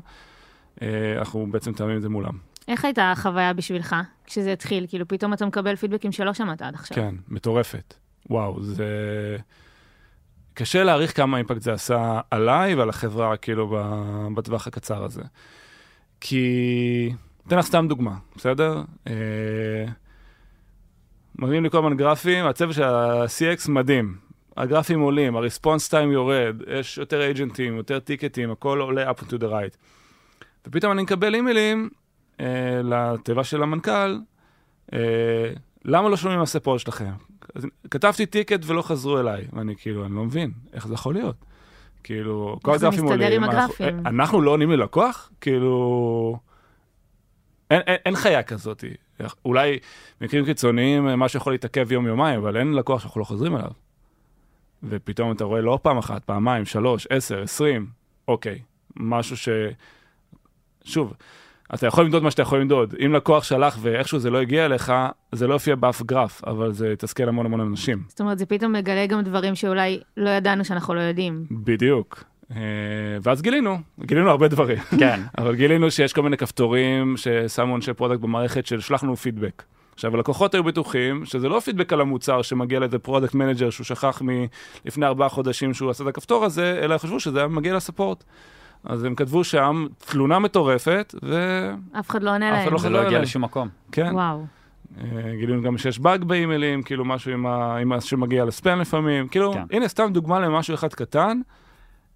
[0.83, 2.39] אה, אנחנו בעצם מתאמים את זה מולם.
[2.69, 4.87] איך הייתה החוויה בשבילך כשזה התחיל?
[4.89, 6.97] כאילו פתאום אתה מקבל פידבקים שלא שמעת עד עכשיו.
[6.97, 7.95] כן, מטורפת.
[8.31, 8.87] וואו, זה...
[10.55, 13.79] קשה להעריך כמה אימפקט זה עשה עליי ועל החברה, כאילו,
[14.35, 15.23] בטווח הקצר הזה.
[16.25, 17.13] כי,
[17.47, 18.83] אתן לך סתם דוגמה, בסדר?
[19.07, 19.13] אה,
[21.39, 24.17] מראים לי כל הזמן גרפים, הצוות של ה-CX מדהים.
[24.57, 29.45] הגרפים עולים, ה-response time יורד, יש יותר אייג'נטים, יותר טיקטים, הכל עולה up to the
[29.45, 29.77] right.
[30.67, 31.91] ופתאום אני מקבל אימיילים
[32.41, 34.19] אה, לתיבה של המנכ"ל,
[34.93, 34.99] אה,
[35.85, 37.13] למה לא שומעים מהספורט שלכם?
[37.91, 41.37] כתבתי טיקט ולא חזרו אליי, ואני כאילו, אני לא מבין, איך זה יכול להיות?
[42.05, 43.45] כאילו, כל איך זה הגרפים מסתדר עולים.
[43.45, 44.07] עם אנחנו- הגרפים?
[44.07, 45.31] אה, אנחנו לא עונים ללקוח?
[45.41, 46.39] כאילו...
[47.71, 48.85] אין, אין, אין חיה כזאת.
[49.45, 49.79] אולי
[50.21, 53.71] במקרים קיצוניים אה, משהו יכול להתעכב יום-יומיים, אבל אין לקוח שאנחנו לא חוזרים אליו.
[54.83, 57.87] ופתאום אתה רואה לא פעם אחת, פעמיים, שלוש, עשר, עשרים,
[58.29, 58.59] אוקיי,
[58.97, 59.49] משהו ש...
[60.85, 61.15] שוב,
[61.75, 62.95] אתה יכול למדוד מה שאתה יכול למדוד.
[63.07, 64.93] אם לקוח שלח ואיכשהו זה לא הגיע אליך,
[65.33, 68.03] זה לא יופיע באף גרף, אבל זה יתסכל המון המון אנשים.
[68.09, 71.45] זאת אומרת, זה פתאום מגלה גם דברים שאולי לא ידענו שאנחנו לא יודעים.
[71.51, 72.25] בדיוק.
[72.51, 72.57] אה,
[73.23, 74.79] ואז גילינו, גילינו הרבה דברים.
[74.99, 75.21] כן.
[75.39, 79.63] אבל גילינו שיש כל מיני כפתורים ששמו אנשי product במערכת של שלח לנו פידבק.
[79.95, 84.23] עכשיו, הלקוחות היו בטוחים שזה לא פידבק על המוצר שמגיע לאיזה product manager שהוא שכח
[84.25, 88.25] מלפני ארבעה חודשים שהוא עשה את הכפתור הזה, אלא חשבו שזה היה מגיע ל support.
[88.85, 92.73] אז הם כתבו שם תלונה מטורפת, וכן, אף אחד לא עונה אף אחד להם.
[92.73, 93.21] לא זה חזר לא הגיע.
[93.21, 93.69] לשום מקום.
[93.99, 94.47] וואו.
[95.01, 95.05] אה,
[95.39, 97.77] גילינו גם שיש באג באימיילים, כאילו משהו עם ה...
[97.77, 98.01] עם ה...
[98.01, 99.63] שמגיע לספאם לפעמים, כאילו, כן.
[99.71, 101.41] הנה סתם דוגמה למשהו אחד קטן,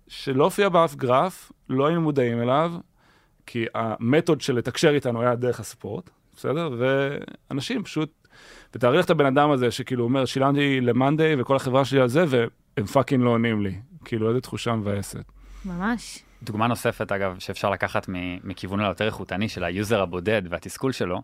[0.08, 2.72] שלא הופיע באף גרף, לא היינו מודעים אליו,
[3.46, 6.70] כי ה method של לתקשר איתנו היה דרך ה support, בסדר?
[6.78, 8.10] ואנשים פשוט,
[8.74, 12.24] ותארי לך את הבן אדם הזה שכאילו אומר, שילמתי ל-Monday וכל החברה שלי על זה,
[12.28, 13.74] והם fucking לא עונים לי.
[14.04, 15.24] כאילו, איזה תחושה מבאסת.
[15.64, 16.22] ממש.
[16.46, 18.06] דוגמה נוספת, אגב, שאפשר לקחת
[18.44, 21.22] מכיוון היותר איכותני של היוזר הבודד והתסכול שלו,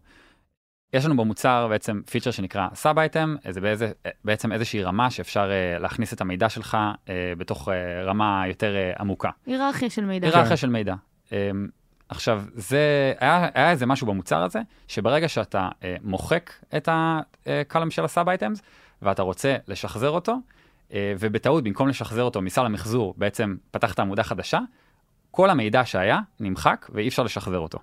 [0.93, 3.93] יש לנו במוצר בעצם feature שנקרא sub item, זה באיזה,
[4.25, 7.09] בעצם איזושהי רמה שאפשר uh, להכניס את המידע שלך uh,
[7.39, 7.73] בתוך uh,
[8.05, 9.31] רמה יותר עמוקה.
[9.47, 10.27] היררכיה של מידע.
[10.27, 10.95] היררכיה של מידע.
[11.29, 11.33] Um,
[12.09, 17.91] עכשיו, זה, היה, היה איזה משהו במוצר הזה, שברגע שאתה uh, מוחק את ה column
[17.91, 18.63] של ה sub items,
[19.03, 20.37] ואתה רוצה לשחזר אותו,
[20.89, 24.59] uh, ובטעות, במקום לשחזר אותו מסל המחזור, בעצם פתחת עמודה חדשה,
[25.33, 27.79] כל המידע שהיה נמחק ואי אפשר לשחזר אותו.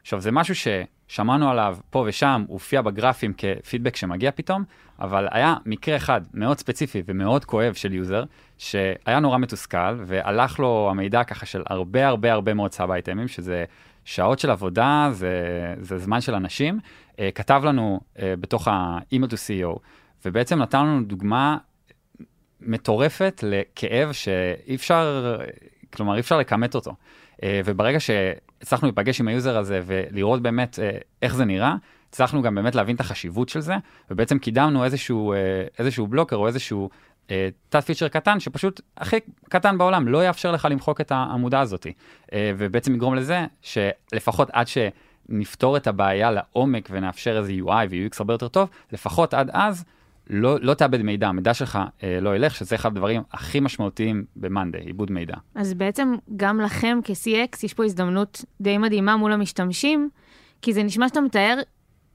[0.00, 4.64] עכשיו, זה משהו ששמענו עליו פה ושם, הופיע בגרפים כפידבק שמגיע פתאום,
[5.00, 8.24] אבל היה מקרה אחד מאוד ספציפי ומאוד כואב של user,
[8.58, 13.64] שהיה נורא מתוסכל, והלך לו המידע ככה של הרבה הרבה הרבה מאוד sub אייטמים, שזה
[14.04, 15.34] שעות של עבודה, זה,
[15.80, 16.78] זה זמן של אנשים,
[17.12, 19.78] uh, כתב לנו uh, בתוך ה-email to CEO,
[20.24, 21.56] ובעצם נתן לנו דוגמה
[22.60, 25.36] מטורפת לכאב שאי אפשר,
[25.92, 26.94] כלומר אי אפשר לכמת אותו.
[27.36, 31.74] Uh, וברגע שהצלחנו להיפגש עם ה user הזה ולראות באמת uh, איך זה נראה,
[32.08, 33.74] הצלחנו גם באמת להבין את החשיבות של זה,
[34.10, 35.36] ובעצם קידמנו איזשהו, uh,
[35.78, 36.90] איזשהו blocker או איזשהו
[37.68, 39.16] תת feature קטן, שפשוט הכי
[39.48, 41.86] קטן בעולם, לא יאפשר לך למחוק את העמודה הזאת.
[42.34, 48.48] ובעצם יגרום לזה שלפחות עד שנפתור את הבעיה לעומק ונאפשר איזה UI ו-UX הרבה יותר
[48.48, 49.84] טוב, לפחות עד אז,
[50.30, 54.84] לא, לא תאבד מידע, המידע שלך אה, לא ילך, שזה אחד הדברים הכי משמעותיים ב-Monday,
[54.86, 55.36] עיבוד מידע.
[55.54, 60.10] אז בעצם גם לכם כ-CX יש פה הזדמנות די מדהימה מול המשתמשים,
[60.62, 61.58] כי זה נשמע שאתה מתאר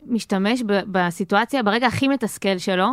[0.07, 2.87] משתמש ב- בסיטואציה, ברגע הכי מתסכל שלו,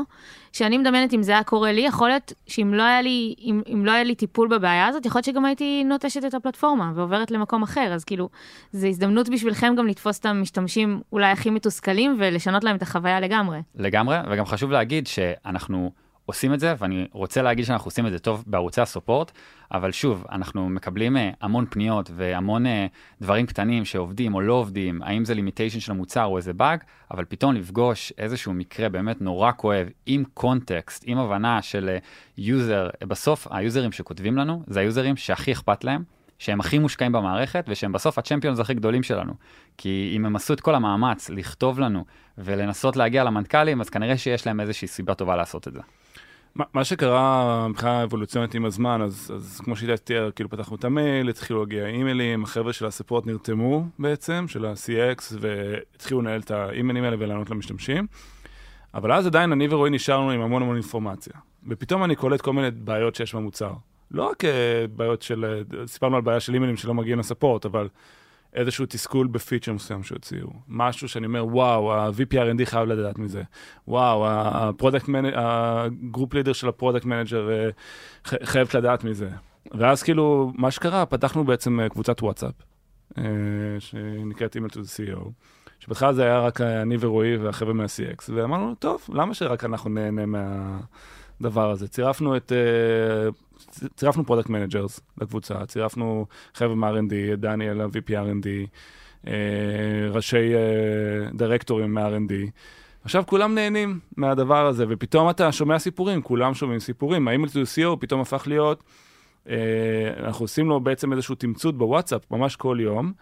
[0.52, 3.84] שאני מדמיינת אם זה היה קורה לי, יכול להיות שאם לא היה לי, אם, אם
[3.84, 7.62] לא היה לי טיפול בבעיה הזאת, יכול להיות שגם הייתי נוטשת את הפלטפורמה ועוברת למקום
[7.62, 8.28] אחר, אז כאילו,
[8.72, 13.58] זו הזדמנות בשבילכם גם לתפוס את המשתמשים אולי הכי מתוסכלים ולשנות להם את החוויה לגמרי.
[13.74, 15.90] לגמרי, וגם חשוב להגיד שאנחנו
[16.30, 19.32] עושים את זה, ואני רוצה להגיד שאנחנו עושים את זה טוב בערוצי ה support,
[19.72, 22.68] אבל שוב, אנחנו מקבלים uh, המון פניות והמון uh,
[23.20, 26.78] דברים קטנים שעובדים או לא עובדים, האם זה limitation של המוצר או איזה באג,
[27.10, 31.96] אבל פתאום לפגוש איזשהו מקרה באמת נורא כואב, עם context, עם הבנה של
[32.38, 36.02] user, uh, בסוף ה יוזרים שכותבים לנו, זה ה יוזרים שהכי אכפת להם,
[36.38, 39.32] שהם הכי מושקעים במערכת, ושהם בסוף ה champions הכי גדולים שלנו.
[39.78, 42.04] כי אם הם עשו את כל המאמץ לכתוב לנו
[42.38, 45.80] ולנסות להגיע למנכ"לים, אז כנראה שיש להם איזושהי סיבה טובה לעשות את זה.
[46.54, 51.28] מה, שקרה מבחינה אבולוציונית עם הזמן, אז, אז כמו שאיתי תיאר, כאילו פתחנו את המייל,
[51.28, 57.16] התחילו להגיע אימיילים, החבר'ה של הספורט נרתמו בעצם, של ה-CX, והתחילו לנהל את האימיילים האלה
[57.18, 58.06] ולענות למשתמשים.
[58.94, 61.32] אבל אז עדיין אני ורועי נשארנו עם המון המון אינפורמציה.
[61.68, 63.72] ופתאום אני קולט כל מיני בעיות שיש במוצר.
[64.10, 64.50] לא רק אה,
[64.96, 67.88] בעיות של, אה, סיפרנו על בעיה של אימיילים שלא מגיעים ל support, אבל
[68.54, 70.48] איזשהו תסכול ב feature מסוים שהוציאו.
[70.68, 73.42] משהו שאני אומר, וואו, ה-VP R&D חייב לדעת מזה.
[73.88, 77.70] וואו, ה product manager, ה group leader של ה product manager אה,
[78.24, 79.30] חייבת לדעת מזה.
[79.72, 82.54] ואז כאילו, מה שקרה, פתחנו בעצם אה, קבוצת וואטסאפ,
[83.18, 83.24] אה,
[83.78, 85.30] שנקראת email to the CEO,
[85.78, 90.78] שבהתחלה זה היה רק אני ורועי והחבר'ה מה-CX, ואמרנו, טוב, למה שרק אנחנו נהנה מה...
[91.40, 91.88] הדבר הזה.
[91.88, 98.46] צירפנו את, uh, צירפנו product managers לקבוצה, צירפנו חבר'ה מ-R&D, את דניאל, ה-VP R&D,
[99.24, 99.28] uh,
[100.10, 102.32] ראשי uh, דירקטורים מ-R&D.
[103.04, 107.28] עכשיו כולם נהנים מהדבר הזה, ופתאום אתה שומע סיפורים, כולם שומעים סיפורים.
[107.28, 108.84] ה email to CEO פתאום הפך להיות,
[110.16, 113.12] אנחנו עושים לו בעצם איזשהו תמצות בוואטסאפ, ממש כל יום.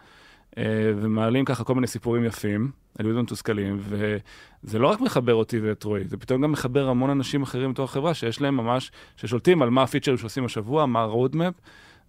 [0.59, 5.59] אה, ומעלים ככה כל מיני סיפורים יפים, על יוזרים מתוסכלים, וזה לא רק מחבר אותי
[5.59, 9.61] ואת רועי, זה פתאום גם מחבר המון אנשים אחרים בתוך החברה, שיש להם ממש, ששולטים
[9.61, 11.61] על מה הפיצ'רים שעושים השבוע, מה ה-roadmap,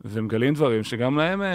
[0.05, 1.49] ומגלים דברים שגם להם אה,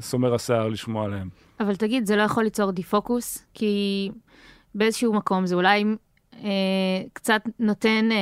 [0.00, 1.28] סומר השיער לשמוע עליהם.
[1.60, 3.46] אבל תגיד, זה לא יכול ליצור דיפוקוס?
[3.54, 4.10] כי
[4.74, 5.84] באיזשהו מקום זה אולי
[7.12, 8.16] קצת נותן אה,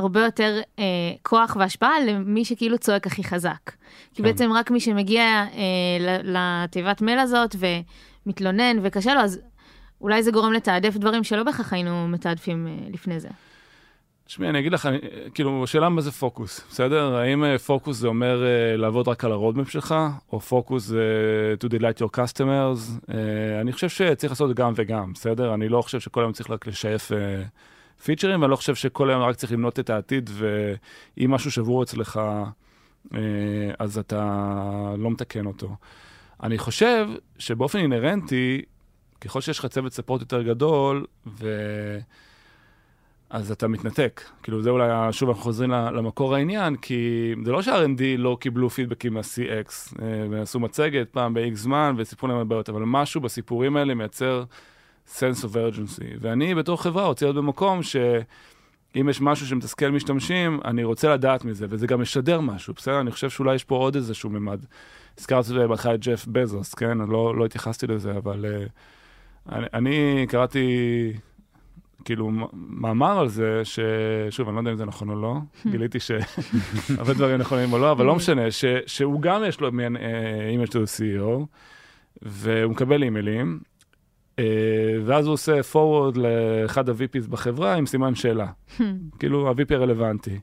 [0.00, 0.84] הרבה יותר אה,
[1.22, 3.58] כוח והשפעה למי שכאילו צועק הכי חזק.
[3.66, 3.74] כן.
[4.14, 7.56] כי בעצם רק מי שמגיע אה, לתיבת מייל הזאת
[8.26, 9.40] ומתלונן וקשה לו, אז
[10.00, 13.28] אולי זה גורם לתעדף דברים שלא בהכרח היינו מתעדפים אה, לפני זה.
[14.26, 14.88] תשמעי, אני אגיד לך,
[15.34, 17.16] כאילו, השאלה מה זה פוקוס, בסדר?
[17.16, 19.94] האם uh, פוקוס זה אומר uh, לעבוד רק על ה roadmap שלך,
[20.32, 21.04] או פוקוס זה
[21.64, 23.06] to delight your customers?
[23.08, 23.12] Uh,
[23.60, 25.54] אני חושב שצריך לעשות גם וגם, בסדר?
[25.54, 27.12] אני לא חושב שכל היום צריך רק לשייף
[28.04, 32.20] פיצ'רים, ואני לא חושב שכל היום רק צריך לבנות את העתיד, ואם משהו שבור אצלך,
[33.78, 34.24] אז אתה
[34.98, 35.76] לא מתקן אותו.
[36.42, 37.08] אני חושב
[37.38, 38.62] שבאופן אינהרנטי,
[39.20, 41.48] ככל שיש לך צוות support יותר גדול, ו...
[43.30, 44.22] אז אתה מתנתק.
[44.42, 49.14] כאילו, זה אולי, שוב, אנחנו חוזרים למקור העניין, כי זה לא שה-R&D לא קיבלו פידבקים
[49.14, 54.44] מה-CX, אה, ועשו מצגת פעם ב-X זמן וסיפרו להם הבעיות, אבל משהו בסיפורים האלה מייצר
[55.08, 56.04] sense of urgency.
[56.20, 61.66] ואני בתור חברה רוצה להיות במקום שאם יש משהו שמתסכל משתמשים, אני רוצה לדעת מזה,
[61.68, 63.00] וזה גם משדר משהו, בסדר?
[63.00, 64.64] אני חושב שאולי יש פה עוד איזשהו ממד.
[65.18, 66.98] הזכרתי בהתחלה את ג'ף בזוס, כן?
[66.98, 71.12] לא, לא התייחסתי לזה, אבל uh, אני, אני קראתי...
[72.06, 75.34] כאילו מאמר על זה, ששוב, אני לא יודע אם זה נכון או לא,
[75.70, 79.96] גיליתי שהרבה דברים נכונים או לא, אבל לא משנה, ש, שהוא גם יש לו מעין
[80.50, 81.46] אימייל של CEO,
[82.22, 83.60] והוא מקבל אימיילים,
[84.36, 84.40] uh,
[85.04, 88.46] ואז הוא עושה forward לאחד ה-VPs בחברה עם סימן שאלה,
[89.18, 90.38] כאילו ה-VP הרלוונטי.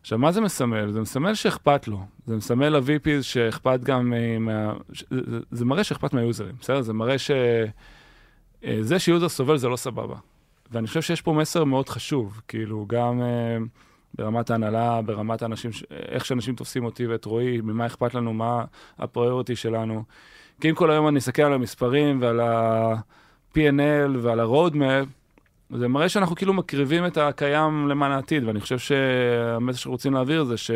[0.00, 0.92] עכשיו, מה זה מסמל?
[0.92, 2.00] זה מסמל שאכפת לו.
[2.26, 4.72] זה מסמל ל-VPs שאכפת גם מה...
[5.10, 6.80] זה, זה מראה שאכפת מהיוזרים, בסדר?
[6.80, 7.30] זה מראה ש...
[8.64, 10.16] אה, זה שיוזר סובל זה לא סבבה.
[10.70, 13.68] ואני חושב שיש פה מסר מאוד חשוב, כאילו, גם uh,
[14.14, 18.64] ברמת ההנהלה, ברמת האנשים, איך שאנשים תופסים אותי ואת רועי, ממה אכפת לנו, מה
[18.98, 20.04] הפריוריטי שלנו.
[20.60, 25.06] כי אם כל היום אני אסתכל על המספרים ועל ה-P&L ועל ה-Roadmap,
[25.76, 30.56] זה מראה שאנחנו כאילו מקריבים את הקיים למען העתיד, ואני חושב שהמסר שרוצים להעביר זה
[30.56, 30.70] ש...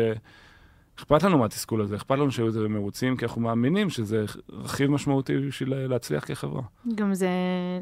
[0.99, 5.37] אכפת לנו מהתסכול הזה, אכפת לנו שהיו זה מרוצים, כי אנחנו מאמינים שזה רכיב משמעותי
[5.37, 6.61] בשביל להצליח כחברה.
[6.95, 7.29] גם זה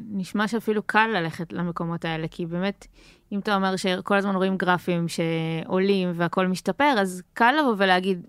[0.10, 2.88] נשמע שאפילו קל ללכת למקומות האלה, כי באמת,
[3.32, 8.28] אם אתה אומר שכל הזמן רואים גרפים שעולים והכול משתפר, אז קל לבוא ולהגיד,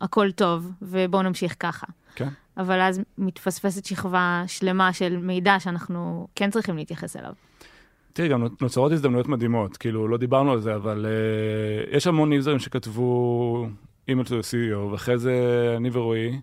[0.00, 1.86] הכל טוב, ובואו נמשיך ככה.
[2.14, 2.28] כן.
[2.56, 7.32] אבל אז מתפספסת שכבה שלמה של מידע שאנחנו כן צריכים להתייחס אליו.
[8.12, 12.58] תראי, גם נוצרות הזדמנויות מדהימות, כאילו, לא דיברנו על זה, אבל uh, יש המון יוזרים
[12.58, 13.66] שכתבו
[14.08, 15.34] אימייל to CEO, ואחרי זה
[15.76, 16.40] אני ורועי,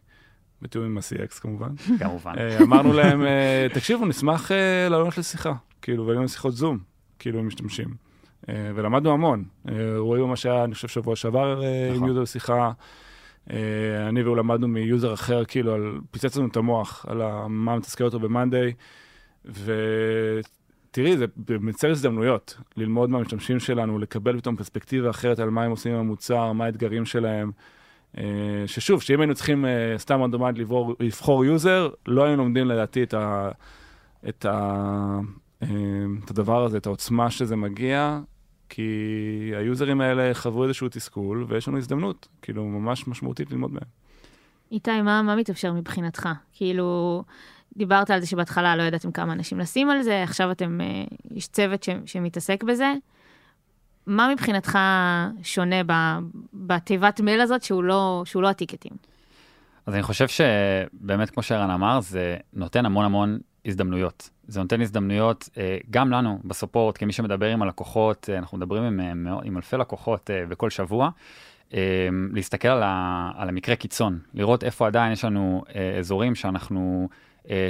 [0.61, 6.05] בתיאום עם ה-CX כמובן, כמובן, אה, אמרנו להם, אה, תקשיבו, נשמח אה, לעלות לשיחה, כאילו,
[6.07, 6.79] והיו לנו שיחות זום,
[7.19, 8.03] כאילו, עם משתמשים.
[8.75, 9.43] ולמדנו המון.
[9.97, 12.07] רועי ממש היה, אני חושב, שבוע שעבר עם נכון.
[12.07, 12.71] user שיחה.
[14.07, 18.03] אני והוא למדנו מ user אחר, כאילו, על, פיצץ לנו את המוח על מה מתסכל
[18.03, 18.73] אותו ב-Monday.
[20.93, 21.25] תראי, זה
[21.59, 26.51] מייצר הזדמנויות ללמוד מהמשתמשים שלנו, לקבל פתאום פרספקטיבה אחרת על מה הם עושים עם המוצר,
[26.51, 27.51] מה האתגרים שלהם.
[28.17, 28.23] אה,
[28.67, 30.57] ששוב, שאם היינו צריכים אה, סתם רנדומלית
[30.99, 33.49] לבחור user, לא היינו לומדים לדעתי את, ה,
[34.29, 35.19] את, ה,
[35.63, 35.67] אה,
[36.25, 38.19] את הדבר הזה, את העוצמה שזה מגיע,
[38.69, 38.91] כי
[39.55, 43.87] היוזרים האלה חוו איזשהו תסכול, ויש לנו הזדמנות, כאילו, ממש משמעותית ללמוד מהם.
[44.71, 46.29] איתי, מה, מה מתאפשר מבחינתך?
[46.53, 47.23] כאילו,
[47.77, 51.47] דיברת על זה שבהתחלה לא ידעתם כמה אנשים לשים על זה, עכשיו אתם, אה, יש
[51.47, 52.93] צוות ש, שמתעסק בזה.
[54.07, 54.79] מה מבחינתך
[55.43, 55.75] שונה
[56.53, 58.91] בתיבת מייל הזאת שהוא לא, שהוא לא הטיקטים?
[59.85, 64.29] אז אני חושב שבאמת, כמו שערן אמר, זה נותן המון המון הזדמנויות.
[64.47, 69.27] זה נותן הזדמנויות אה, גם לנו בסופורט, כמי שמדבר עם הלקוחות, אה, אנחנו מדברים עם,
[69.43, 71.09] עם אלפי לקוחות בכל שבוע,
[72.33, 75.63] להסתכל על, ה, על המקרה קיצון, לראות איפה עדיין יש לנו
[75.99, 77.09] אזורים שאנחנו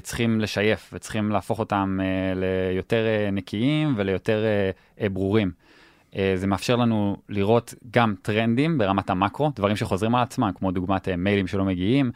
[0.03, 4.43] צריכים לשייף וצריכים להפוך אותם אה, ליותר אה, נקיים וליותר
[5.13, 5.51] ברורים.
[6.36, 11.47] זה מאפשר לנו לראות גם טרנדים ברמת המקרו, דברים שחוזרים על עצמם, כמו דוגמת מיילים
[11.47, 12.12] שלא מגיעים,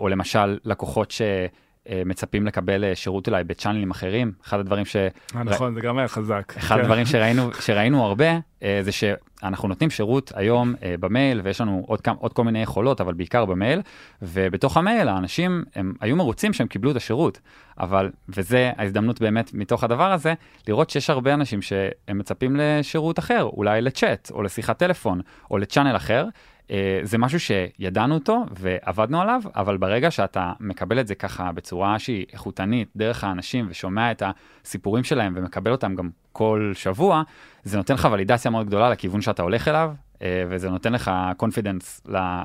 [0.00, 1.46] או למשל לקוחות אה,
[1.88, 4.32] מצפים לקבל אה, שירות אולי בצ'אנלים אחרים.
[4.44, 4.96] אחד הדברים ש...
[4.96, 6.52] אה, נכון, זה גם היה חזק.
[6.58, 6.80] אחד כן.
[6.80, 12.16] הדברים שראינו, שראינו הרבה, אה, זה שאנחנו נותנים שירות היום במייל, ויש לנו עוד, כמה,
[12.18, 13.80] עוד כל מיני יכולות, אבל בעיקר במייל,
[14.22, 17.40] ובתוך המייל האנשים, הם היו מרוצים שהם קיבלו את השירות,
[17.78, 20.34] אבל, וזה ההזדמנות באמת מתוך הדבר הזה,
[20.68, 25.96] לראות שיש הרבה אנשים שהם מצפים לשירות אחר, אולי לצ'אט, או לשיחת טלפון, או לצ'אנל
[25.96, 26.26] אחר.
[26.70, 31.98] אה, זה משהו שידענו אותו ועבדנו עליו, אבל ברגע שאתה מקבל את זה ככה בצורה
[31.98, 34.22] שהיא איכותנית, דרך האנשים, ושומע את
[34.64, 37.22] הסיפורים שלהם ומקבל אותם גם כל שבוע,
[37.64, 42.00] זה נותן לך ולידציה מאוד גדולה לכיוון שאתה הולך אליו, אה, וזה נותן לך קונפידנס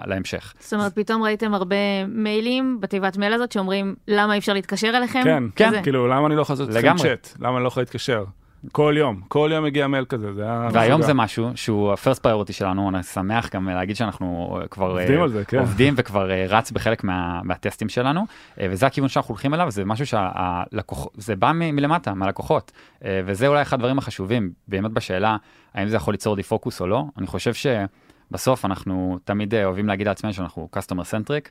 [0.05, 0.53] להמשך.
[0.59, 5.21] זאת אומרת, פתאום ראיתם הרבה מיילים בתיבת מייל הזאת שאומרים, למה אי אפשר להתקשר אליכם?
[5.23, 5.83] כן, כן.
[5.83, 7.03] כאילו, למה אני לא יכול לעשות לגמרי.
[7.03, 7.29] צ'אט?
[7.39, 8.23] למה אני לא יכול להתקשר?
[8.71, 10.69] כל יום, כל יום מגיע מייל כזה, זה היה...
[10.73, 11.01] והיום.
[11.01, 15.23] זה משהו שהוא ה-first priority שלנו, אני שמח גם להגיד שאנחנו אה, כבר עובדים אה,
[15.23, 15.59] על זה, כן.
[15.59, 18.25] עובדים וכבר אה, רץ בחלק מה, מהטסטים שלנו,
[18.59, 22.71] אה, וזה הכיוון שאנחנו הולכים אליו, זה משהו שהלקוח, זה בא מ- מלמטה, מהלקוחות,
[23.05, 25.37] אה, וזה אולי אחד הדברים החשובים, באמת בשאלה
[25.73, 30.33] האם זה יכול ליצור דיפוקוס או לא, אני חושב שבסוף אנחנו תמיד אוהבים להגיד לעצמנו
[30.33, 31.49] שאנחנו customer centric,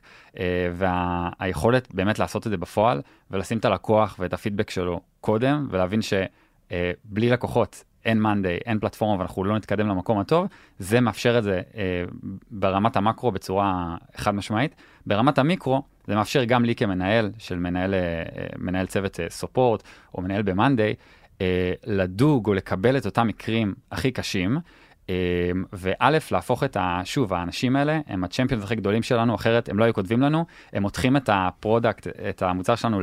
[0.73, 3.01] והיכולת באמת לעשות את זה בפועל,
[3.31, 6.01] ולשים את הלקוח ואת הפידבק שלו קודם, ולהבין
[6.69, 10.47] שבלי לקוחות אין מאנדיי, אין פלטפורמה ואנחנו לא נתקדם למקום הטוב,
[10.79, 12.03] זה מאפשר את זה אה,
[12.51, 14.75] ברמת המקרו בצורה חד משמעית.
[15.05, 20.21] ברמת המיקרו, זה מאפשר גם לי כמנהל של מנהל, אה, אה, מנהל צוות סופורט או
[20.21, 20.95] מנהל במאנדיי,
[21.41, 24.57] אה, לדוג או לקבל את אותם מקרים הכי קשים.
[25.09, 25.15] אה,
[25.73, 27.01] וא', להפוך את ה...
[27.03, 30.45] שוב, האנשים האלה הם ה champions הכי גדולים שלנו, אחרת הם לא היו כותבים לנו,
[30.73, 33.01] הם מותחים את ה product, את המוצר שלנו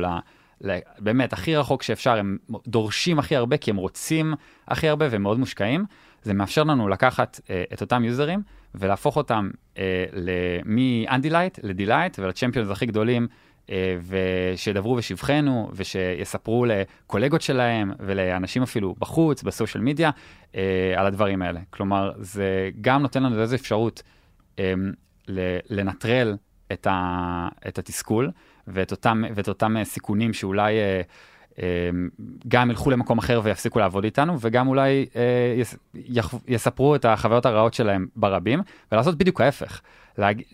[0.99, 4.33] באמת, הכי רחוק שאפשר, הם דורשים הכי הרבה כי הם רוצים
[4.67, 5.85] הכי הרבה והם מאוד מושקעים.
[6.23, 8.41] זה מאפשר לנו לקחת אה, את אותם יוזרים
[8.75, 10.05] ולהפוך אותם אה,
[10.65, 13.27] מ-Undelight ל-Delight ול champions הכי גדולים,
[13.69, 20.11] אה, ושידברו בשבחנו ושיספרו לקולגות שלהם ולאנשים אפילו בחוץ, בסושיאל מדיה,
[20.55, 21.59] אה, על הדברים האלה.
[21.69, 24.03] כלומר, זה גם נותן לנו איזו אפשרות
[25.27, 26.35] ל- לנטרל
[26.71, 28.31] את, ה, את התסכול
[28.67, 31.01] ואת אותם, ואת אותם אה, סיכונים שאולי אה,
[31.59, 31.89] אה,
[32.47, 35.05] גם ילכו למקום אחר ויפסיקו לעבוד איתנו, וגם אולי
[36.47, 39.81] יספרו את החוויות הרעות שלהם ברבים, ולעשות בדיוק ההפך.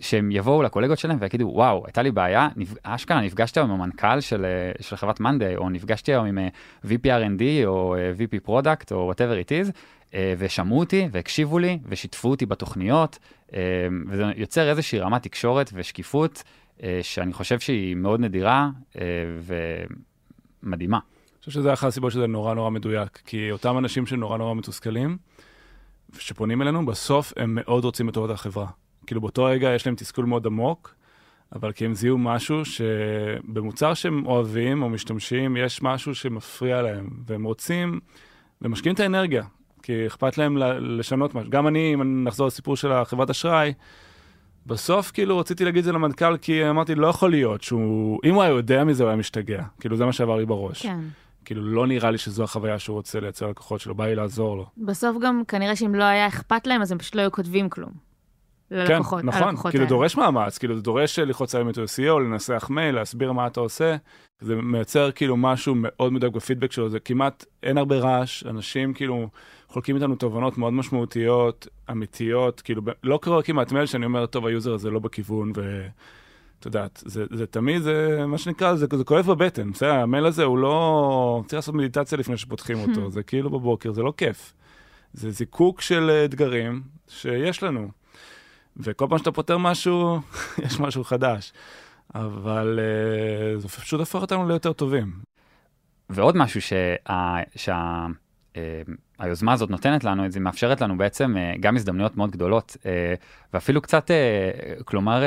[0.01, 2.47] שהם יבואו לקולגות שלהם ויגידו, וואו, הייתה לי בעיה.
[2.83, 4.45] אשכרה נפגשתי היום עם המנכ"ל של,
[4.81, 6.47] של חברת מאנדיי, או נפגשתי היום עם אה,
[6.85, 9.71] VP R&D, או VP Product, או whatever it is,
[10.37, 13.19] ושמעו אותי, והקשיבו לי, ושיתפו אותי בתוכניות,
[14.09, 16.43] וזה יוצר איזושהי רמת תקשורת ושקיפות,
[17.01, 19.01] שאני חושב שהיא מאוד נדירה אה,
[20.63, 20.97] ומדהימה.
[20.97, 25.17] אני חושב שזה אחת הסיבות שזה נורא נורא מדויק, כי אותם אנשים שנורא נורא מתוסכלים,
[26.19, 28.67] שפונים אלינו, בסוף הם מאוד רוצים את טובת החברה.
[29.07, 30.95] כאילו באותו רגע יש להם תסכול מאוד עמוק,
[31.55, 37.43] אבל כי הם זיהו משהו שבמוצר שהם אוהבים או משתמשים, יש משהו שמפריע להם, והם
[37.43, 37.99] רוצים,
[38.61, 39.43] ומשקיעים את האנרגיה,
[39.83, 41.49] כי אכפת להם לשנות משהו.
[41.49, 43.73] גם אני, אם נחזור לסיפור של החברת אשראי,
[44.69, 48.43] בסוף כאילו רציתי להגיד את זה למנכ"ל, כי אמרתי, לא יכול להיות שהוא, אם הוא
[48.43, 49.63] היה יודע מזה, הוא היה משתגע.
[49.79, 50.81] כאילו זה מה שעבר לי בראש.
[50.81, 50.99] כן.
[51.45, 54.65] כאילו לא נראה לי שזו החוויה שהוא רוצה לייצר ללקוחות שלו, בא לי לעזור לו.
[54.77, 57.91] בסוף גם כנראה שאם לא היה אכפת להם, אז הם פשוט לא היו כותבים כלום.
[58.71, 59.89] ללקוחות, כן, נכון, כאילו האלה.
[59.89, 63.95] דורש מאמץ, כאילו זה דורש ללחוץ על אמיתו CEO, לנסח מייל, להסביר מה אתה עושה,
[64.41, 69.29] זה מייצר כאילו משהו מאוד מדויק בפידבק שלו, זה כמעט, אין הרבה רעש, אנשים כאילו
[69.69, 74.51] חולקים איתנו תובנות מאוד משמעותיות, אמיתיות, כאילו לא קורה כמעט מייל שאני אומר, טוב, ה
[74.51, 79.25] user הזה לא בכיוון, ואת יודעת, זה, זה תמיד, זה מה שנקרא, זה, זה כואב
[79.25, 83.91] בבטן, בסדר, המייל הזה הוא לא, צריך לעשות מדיטציה לפני שפותחים אותו, זה כאילו בבוקר,
[83.91, 84.53] זה לא כיף.
[85.13, 87.89] זה זיקוק של אה, אתגרים שיש לנו.
[88.77, 90.19] וכל פעם שאתה פותר משהו,
[90.65, 91.53] יש משהו חדש.
[92.15, 95.11] אבל uh, זה פשוט הפך אותנו ליותר טובים.
[96.09, 96.95] ועוד משהו שה...
[97.55, 98.05] שה...
[98.57, 98.81] אה,
[99.19, 103.13] היוזמה הזאת נותנת לנו, זה מאפשרת לנו בעצם אה, גם הזדמנויות מאוד גדולות, אה,
[103.53, 104.11] ואפילו קצת,
[104.85, 105.23] כלומר,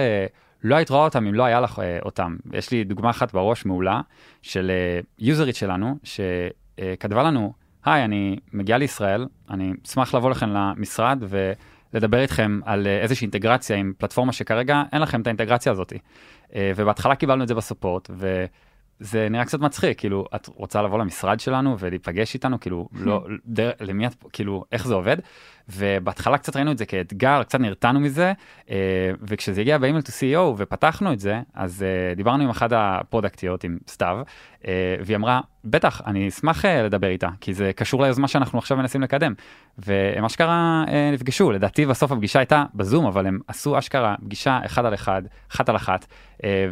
[0.65, 2.37] לא היית רואה אותם אם לא היה לך אותם.
[2.53, 4.01] יש לי דוגמה אחת בראש מעולה
[4.43, 4.71] של
[5.19, 7.53] יוזרית שלנו, שכתבה לנו,
[7.85, 11.23] היי, אני מגיעה לישראל, אני אשמח לבוא לכם למשרד
[11.93, 15.93] ולדבר איתכם על איזושהי אינטגרציה עם פלטפורמה שכרגע אין לכם את האינטגרציה הזאת.
[16.57, 18.45] ובהתחלה קיבלנו את זה בסופורט, ו...
[19.03, 23.71] זה נראה קצת מצחיק, כאילו, את רוצה לבוא למשרד שלנו ולהיפגש איתנו, כאילו, לא, דר,
[23.81, 25.17] למי את, כאילו, איך זה עובד?
[25.69, 28.33] ובהתחלה קצת ראינו את זה כאתגר, קצת נרתענו מזה,
[28.71, 33.65] אה, וכשזה הגיע באימייל טו CEO ופתחנו את זה, אז אה, דיברנו עם אחת הפרודקטיות,
[33.65, 34.19] עם סתיו,
[34.67, 38.77] אה, והיא אמרה, בטח, אני אשמח אה, לדבר איתה, כי זה קשור ליוזמה שאנחנו עכשיו
[38.77, 39.35] מנסים לקדם.
[39.79, 44.85] והם אשכרה אה, נפגשו, לדעתי בסוף הפגישה הייתה בזום, אבל הם עשו אשכרה פגישה אחד
[44.85, 46.07] על אחד, אחת על אחת,
[46.45, 46.67] אה,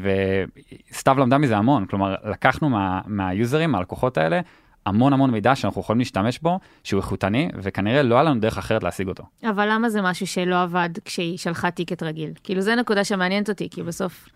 [0.90, 4.40] וסתיו למדה מזה המון, כלומר, לקחנו מה, מהיוזרים, מהלקוחות האלה,
[4.86, 8.82] המון המון מידע שאנחנו יכולים להשתמש בו, שהוא איכותני, וכנראה לא היה לנו דרך אחרת
[8.82, 9.24] להשיג אותו.
[9.44, 12.32] אבל למה זה משהו שלא עבד כשהיא שלחה טיקט רגיל?
[12.44, 14.28] כאילו, זו נקודה שמעניינת אותי, כי בסוף...